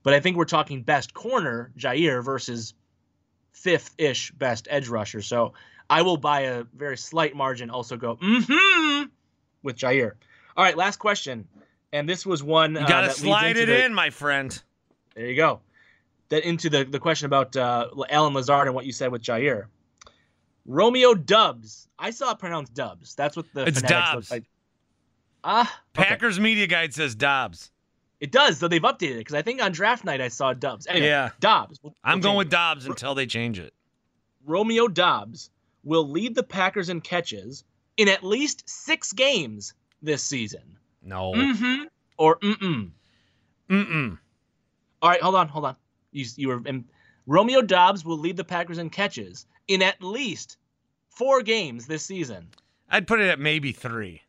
but 0.03 0.13
I 0.13 0.21
think 0.21 0.37
we're 0.37 0.45
talking 0.45 0.83
best 0.83 1.15
corner, 1.15 1.71
Jaire 1.79 2.25
versus 2.25 2.75
fifth-ish 3.53 4.33
best 4.33 4.67
edge 4.71 4.89
rusher. 4.89 5.23
So 5.23 5.55
I 5.91 6.03
will 6.03 6.17
by 6.17 6.43
a 6.43 6.65
very 6.75 6.97
slight 6.97 7.35
margin 7.37 7.69
also 7.69 7.97
go 7.97 8.17
mm-hmm 8.17 9.05
with 9.63 9.77
Jaire. 9.77 10.13
All 10.57 10.65
right, 10.65 10.77
last 10.77 10.99
question. 10.99 11.47
And 11.93 12.09
this 12.09 12.25
was 12.25 12.43
one 12.43 12.75
you 12.75 12.79
uh, 12.81 12.87
gotta 12.89 13.07
leads 13.09 13.19
slide 13.19 13.57
it 13.57 13.67
the- 13.67 13.85
in, 13.85 13.93
my 13.93 14.09
friend. 14.11 14.59
there 15.15 15.27
you 15.27 15.37
go. 15.37 15.61
That 16.29 16.45
into 16.49 16.71
the, 16.71 16.85
the 16.85 17.01
question 17.01 17.27
about 17.27 17.57
uh, 17.57 17.89
Allen 18.09 18.33
Lazard 18.35 18.69
and 18.69 18.75
what 18.75 18.87
you 18.87 18.93
said 18.93 19.11
with 19.11 19.21
Jaire. 19.23 19.65
Romeo 20.67 21.15
Dubs. 21.15 21.89
I 21.99 22.11
saw 22.11 22.31
it 22.33 22.39
pronounced 22.39 22.73
Dubs. 22.75 23.15
That's 23.17 23.37
what 23.37 23.47
the 23.53 23.65
It's 23.67 23.81
phonetics 23.81 24.11
Dobbs. 24.13 24.31
like. 24.31 24.45
Ah, 25.43 25.81
okay. 25.99 26.09
Packers 26.09 26.39
media 26.39 26.67
guide 26.69 26.95
says 26.95 27.15
Dobbs. 27.17 27.71
It 28.21 28.31
does, 28.31 28.61
though 28.61 28.69
they've 28.69 28.81
updated 28.83 29.13
it 29.13 29.19
because 29.19 29.35
I 29.35 29.43
think 29.43 29.63
on 29.63 29.73
draft 29.73 30.05
night 30.05 30.21
I 30.21 30.29
saw 30.29 30.53
Dubs. 30.53 30.87
Anyway, 30.87 31.07
Yeah. 31.07 31.31
Dobbs. 31.41 31.81
We'll- 31.83 31.95
I'm 32.05 32.19
we'll 32.19 32.23
going 32.23 32.37
with 32.39 32.47
it. 32.49 32.51
Dobbs 32.51 32.87
until 32.87 33.15
they 33.15 33.27
change 33.27 33.59
it. 33.59 33.73
Romeo 34.47 34.87
Dobbs 34.87 35.51
will 35.85 36.09
lead 36.09 36.35
the 36.35 36.43
Packers 36.43 36.89
in 36.89 37.01
catches 37.01 37.65
in 37.97 38.09
at 38.09 38.23
least 38.25 38.69
six 38.69 39.13
games 39.13 39.75
this 40.03 40.23
season. 40.23 40.79
No. 41.03 41.33
Mm-hmm. 41.33 41.85
Or 42.19 42.39
mm-mm. 42.39 42.91
Mm-mm. 43.69 44.19
All 45.03 45.09
right, 45.11 45.21
hold 45.23 45.35
on, 45.35 45.49
hold 45.49 45.65
on. 45.65 45.77
You 46.13 46.27
you 46.37 46.49
were 46.49 46.63
in, 46.67 46.85
Romeo 47.27 47.63
Dobbs 47.63 48.05
will 48.05 48.19
lead 48.19 48.37
the 48.37 48.45
Packers 48.45 48.79
in 48.79 48.91
catches 48.91 49.47
in 49.69 49.83
at 49.83 50.03
least 50.03 50.57
four 51.09 51.43
games 51.43 51.87
this 51.87 52.05
season. 52.05 52.49
I'd 52.91 53.07
put 53.07 53.21
it 53.21 53.29
at 53.29 53.39
maybe 53.39 53.73
three. 53.73 54.23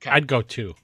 Okay. 0.00 0.10
I'd 0.10 0.26
go 0.28 0.42
two. 0.42 0.74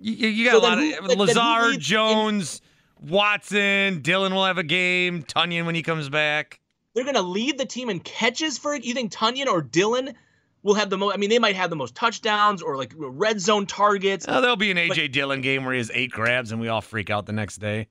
You, 0.00 0.12
you- 0.28 0.44
got 0.46 0.52
So 0.52 0.58
a 0.58 0.60
lot 0.60 0.78
of 0.78 0.84
who- 0.84 0.94
who 1.14 1.14
Lazard, 1.20 1.64
leads 1.66 1.76
in- 1.76 1.80
Jones, 1.82 2.60
Watson, 3.00 4.02
Dillon 4.02 4.34
will 4.34 4.44
have 4.44 4.58
a 4.58 4.64
game. 4.64 5.22
Tonyan 5.22 5.64
when 5.66 5.74
he 5.76 5.82
comes 5.82 6.08
back. 6.08 6.58
They're 6.94 7.04
going 7.04 7.14
to 7.16 7.22
lead 7.22 7.58
the 7.58 7.66
team 7.66 7.90
in 7.90 8.00
catches 8.00 8.56
for 8.56 8.74
you 8.74 8.94
think 8.94 9.12
Tonyan 9.12 9.46
or 9.46 9.60
Dillon 9.62 10.14
will 10.62 10.74
have 10.74 10.88
the 10.90 10.96
most 10.96 11.14
I 11.14 11.16
mean 11.18 11.28
they 11.30 11.38
might 11.38 11.56
have 11.56 11.68
the 11.70 11.76
most 11.76 11.94
touchdowns 11.94 12.62
or 12.62 12.76
like 12.76 12.92
red 12.96 13.40
zone 13.40 13.66
targets 13.66 14.24
Oh, 14.28 14.40
there'll 14.40 14.56
be 14.56 14.70
an 14.70 14.76
AJ 14.78 15.12
Dillon 15.12 15.40
game 15.42 15.64
where 15.64 15.74
he 15.74 15.78
has 15.78 15.90
eight 15.92 16.10
grabs 16.10 16.52
and 16.52 16.60
we 16.60 16.68
all 16.68 16.80
freak 16.80 17.10
out 17.10 17.26
the 17.26 17.32
next 17.32 17.56
day. 17.58 17.88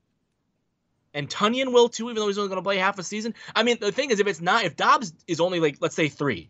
and 1.14 1.30
Tonyan 1.30 1.72
will 1.74 1.90
too 1.90 2.06
even 2.06 2.16
though 2.16 2.28
he's 2.28 2.38
only 2.38 2.48
going 2.50 2.58
to 2.58 2.64
play 2.64 2.78
half 2.78 2.98
a 2.98 3.04
season. 3.04 3.36
I 3.56 3.64
mean 3.64 3.78
the 3.80 3.92
thing 3.92 4.10
is 4.10 4.20
if 4.20 4.28
it's 4.28 4.42
not 4.42 4.64
if 4.66 4.76
Dobbs 4.76 5.14
is 5.28 5.40
only 5.40 5.60
like 5.60 5.78
let's 5.82 5.96
say 5.96 6.08
3. 6.10 6.50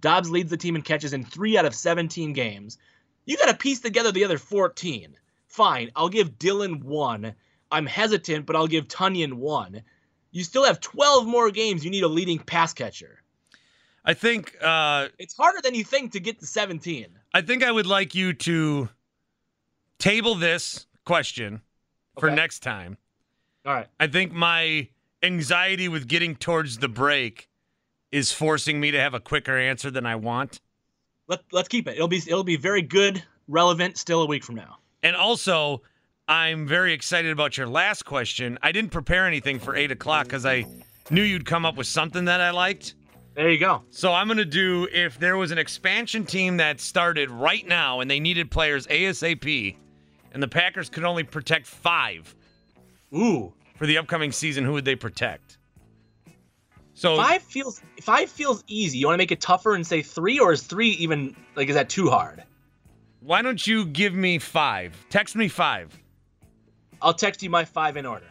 Dobbs 0.00 0.30
leads 0.30 0.50
the 0.50 0.56
team 0.58 0.76
in 0.76 0.82
catches 0.82 1.12
in 1.14 1.24
3 1.24 1.56
out 1.58 1.64
of 1.64 1.74
17 1.74 2.34
games. 2.34 2.76
You 3.24 3.38
got 3.38 3.46
to 3.46 3.54
piece 3.56 3.80
together 3.80 4.12
the 4.12 4.24
other 4.26 4.36
14. 4.36 5.16
Fine, 5.48 5.90
I'll 5.96 6.10
give 6.10 6.38
Dillon 6.38 6.80
1. 6.84 7.34
I'm 7.72 7.86
hesitant, 7.86 8.44
but 8.44 8.54
I'll 8.54 8.66
give 8.66 8.86
Tonyan 8.86 9.32
1. 9.34 9.82
You 10.34 10.42
still 10.42 10.64
have 10.64 10.80
12 10.80 11.26
more 11.26 11.50
games 11.52 11.84
you 11.84 11.90
need 11.92 12.02
a 12.02 12.08
leading 12.08 12.40
pass 12.40 12.74
catcher. 12.74 13.22
I 14.04 14.14
think 14.14 14.56
uh, 14.60 15.08
It's 15.18 15.36
harder 15.36 15.60
than 15.62 15.74
you 15.74 15.84
think 15.84 16.10
to 16.12 16.20
get 16.20 16.40
to 16.40 16.46
17. 16.46 17.06
I 17.32 17.40
think 17.40 17.62
I 17.62 17.70
would 17.70 17.86
like 17.86 18.14
you 18.16 18.32
to 18.34 18.88
table 19.98 20.34
this 20.34 20.86
question 21.06 21.62
for 22.18 22.26
Okay. 22.26 22.34
next 22.34 22.60
time. 22.64 22.98
All 23.64 23.74
right. 23.74 23.86
I 24.00 24.08
think 24.08 24.32
my 24.32 24.88
anxiety 25.22 25.88
with 25.88 26.08
getting 26.08 26.34
towards 26.34 26.78
the 26.78 26.88
break 26.88 27.48
is 28.10 28.32
forcing 28.32 28.80
me 28.80 28.90
to 28.90 29.00
have 29.00 29.14
a 29.14 29.20
quicker 29.20 29.56
answer 29.56 29.90
than 29.90 30.04
I 30.04 30.16
want. 30.16 30.60
Let, 31.28 31.40
let's 31.52 31.68
keep 31.68 31.86
it. 31.88 31.92
It'll 31.94 32.08
be 32.08 32.18
it'll 32.18 32.44
be 32.44 32.56
very 32.56 32.82
good, 32.82 33.22
relevant 33.48 33.96
still 33.96 34.20
a 34.22 34.26
week 34.26 34.44
from 34.44 34.56
now. 34.56 34.78
And 35.02 35.16
also, 35.16 35.80
I'm 36.26 36.66
very 36.66 36.94
excited 36.94 37.30
about 37.30 37.58
your 37.58 37.66
last 37.66 38.04
question. 38.04 38.58
I 38.62 38.72
didn't 38.72 38.90
prepare 38.90 39.26
anything 39.26 39.58
for 39.58 39.76
eight 39.76 39.90
o'clock 39.90 40.24
because 40.24 40.46
I 40.46 40.64
knew 41.10 41.22
you'd 41.22 41.44
come 41.44 41.66
up 41.66 41.76
with 41.76 41.86
something 41.86 42.24
that 42.24 42.40
I 42.40 42.50
liked. 42.50 42.94
There 43.34 43.50
you 43.50 43.58
go. 43.58 43.82
So 43.90 44.12
I'm 44.12 44.26
going 44.26 44.38
to 44.38 44.44
do 44.44 44.88
if 44.92 45.18
there 45.18 45.36
was 45.36 45.50
an 45.50 45.58
expansion 45.58 46.24
team 46.24 46.56
that 46.58 46.80
started 46.80 47.30
right 47.30 47.66
now 47.66 48.00
and 48.00 48.10
they 48.10 48.20
needed 48.20 48.50
players 48.50 48.86
ASAP 48.86 49.76
and 50.32 50.42
the 50.42 50.48
Packers 50.48 50.88
could 50.88 51.04
only 51.04 51.24
protect 51.24 51.66
five 51.66 52.34
Ooh. 53.14 53.52
for 53.76 53.86
the 53.86 53.98
upcoming 53.98 54.32
season, 54.32 54.64
who 54.64 54.72
would 54.72 54.84
they 54.84 54.96
protect? 54.96 55.58
So 56.94 57.16
Five 57.16 57.42
feels 57.42 57.82
five 58.00 58.30
feels 58.30 58.62
easy. 58.68 58.98
You 58.98 59.08
want 59.08 59.14
to 59.14 59.18
make 59.18 59.32
it 59.32 59.40
tougher 59.40 59.74
and 59.74 59.84
say 59.84 60.00
three, 60.00 60.38
or 60.38 60.52
is 60.52 60.62
three 60.62 60.90
even 60.90 61.34
like 61.56 61.68
is 61.68 61.74
that 61.74 61.88
too 61.88 62.08
hard? 62.08 62.44
why 63.24 63.40
don't 63.40 63.66
you 63.66 63.86
give 63.86 64.14
me 64.14 64.38
five? 64.38 64.94
Text 65.08 65.34
me 65.34 65.48
five. 65.48 65.98
I'll 67.04 67.14
text 67.14 67.42
you 67.42 67.50
my 67.50 67.64
five 67.64 67.96
in 67.98 68.06
order. 68.06 68.24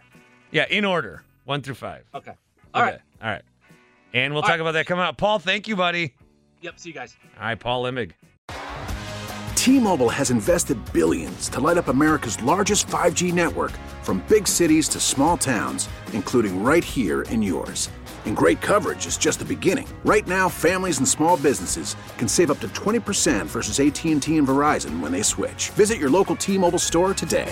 Yeah, 0.51 0.65
in 0.69 0.83
order, 0.83 1.23
one 1.45 1.61
through 1.61 1.75
five. 1.75 2.05
Okay. 2.13 2.33
All 2.73 2.81
right. 2.81 2.95
Okay, 2.95 3.03
All 3.21 3.29
right. 3.29 3.41
And 4.13 4.33
we'll 4.33 4.41
All 4.41 4.47
talk 4.47 4.51
right. 4.53 4.61
about 4.61 4.71
that 4.73 4.87
coming 4.87 5.05
up. 5.05 5.15
Paul, 5.17 5.39
thank 5.39 5.67
you, 5.67 5.75
buddy. 5.75 6.15
Yep. 6.61 6.79
See 6.79 6.89
you 6.89 6.95
guys. 6.95 7.15
All 7.39 7.45
right, 7.45 7.59
Paul 7.59 7.83
Limig. 7.83 8.11
T-Mobile 9.55 10.09
has 10.09 10.29
invested 10.29 10.77
billions 10.91 11.47
to 11.49 11.59
light 11.61 11.77
up 11.77 11.87
America's 11.87 12.41
largest 12.43 12.87
5G 12.87 13.31
network 13.31 13.71
from 14.01 14.23
big 14.27 14.47
cities 14.47 14.89
to 14.89 14.99
small 14.99 15.37
towns, 15.37 15.87
including 16.11 16.63
right 16.63 16.83
here 16.83 17.21
in 17.23 17.41
yours. 17.41 17.89
And 18.25 18.35
great 18.35 18.59
coverage 18.61 19.05
is 19.05 19.17
just 19.17 19.39
the 19.39 19.45
beginning. 19.45 19.87
Right 20.03 20.27
now, 20.27 20.49
families 20.49 20.97
and 20.97 21.07
small 21.07 21.37
businesses 21.37 21.95
can 22.17 22.27
save 22.27 22.51
up 22.51 22.59
to 22.59 22.67
20% 22.69 23.45
versus 23.45 23.79
AT&T 23.79 24.37
and 24.37 24.47
Verizon 24.47 24.99
when 24.99 25.11
they 25.11 25.21
switch. 25.21 25.69
Visit 25.71 25.97
your 25.97 26.09
local 26.09 26.35
T-Mobile 26.35 26.79
store 26.79 27.13
today. 27.13 27.51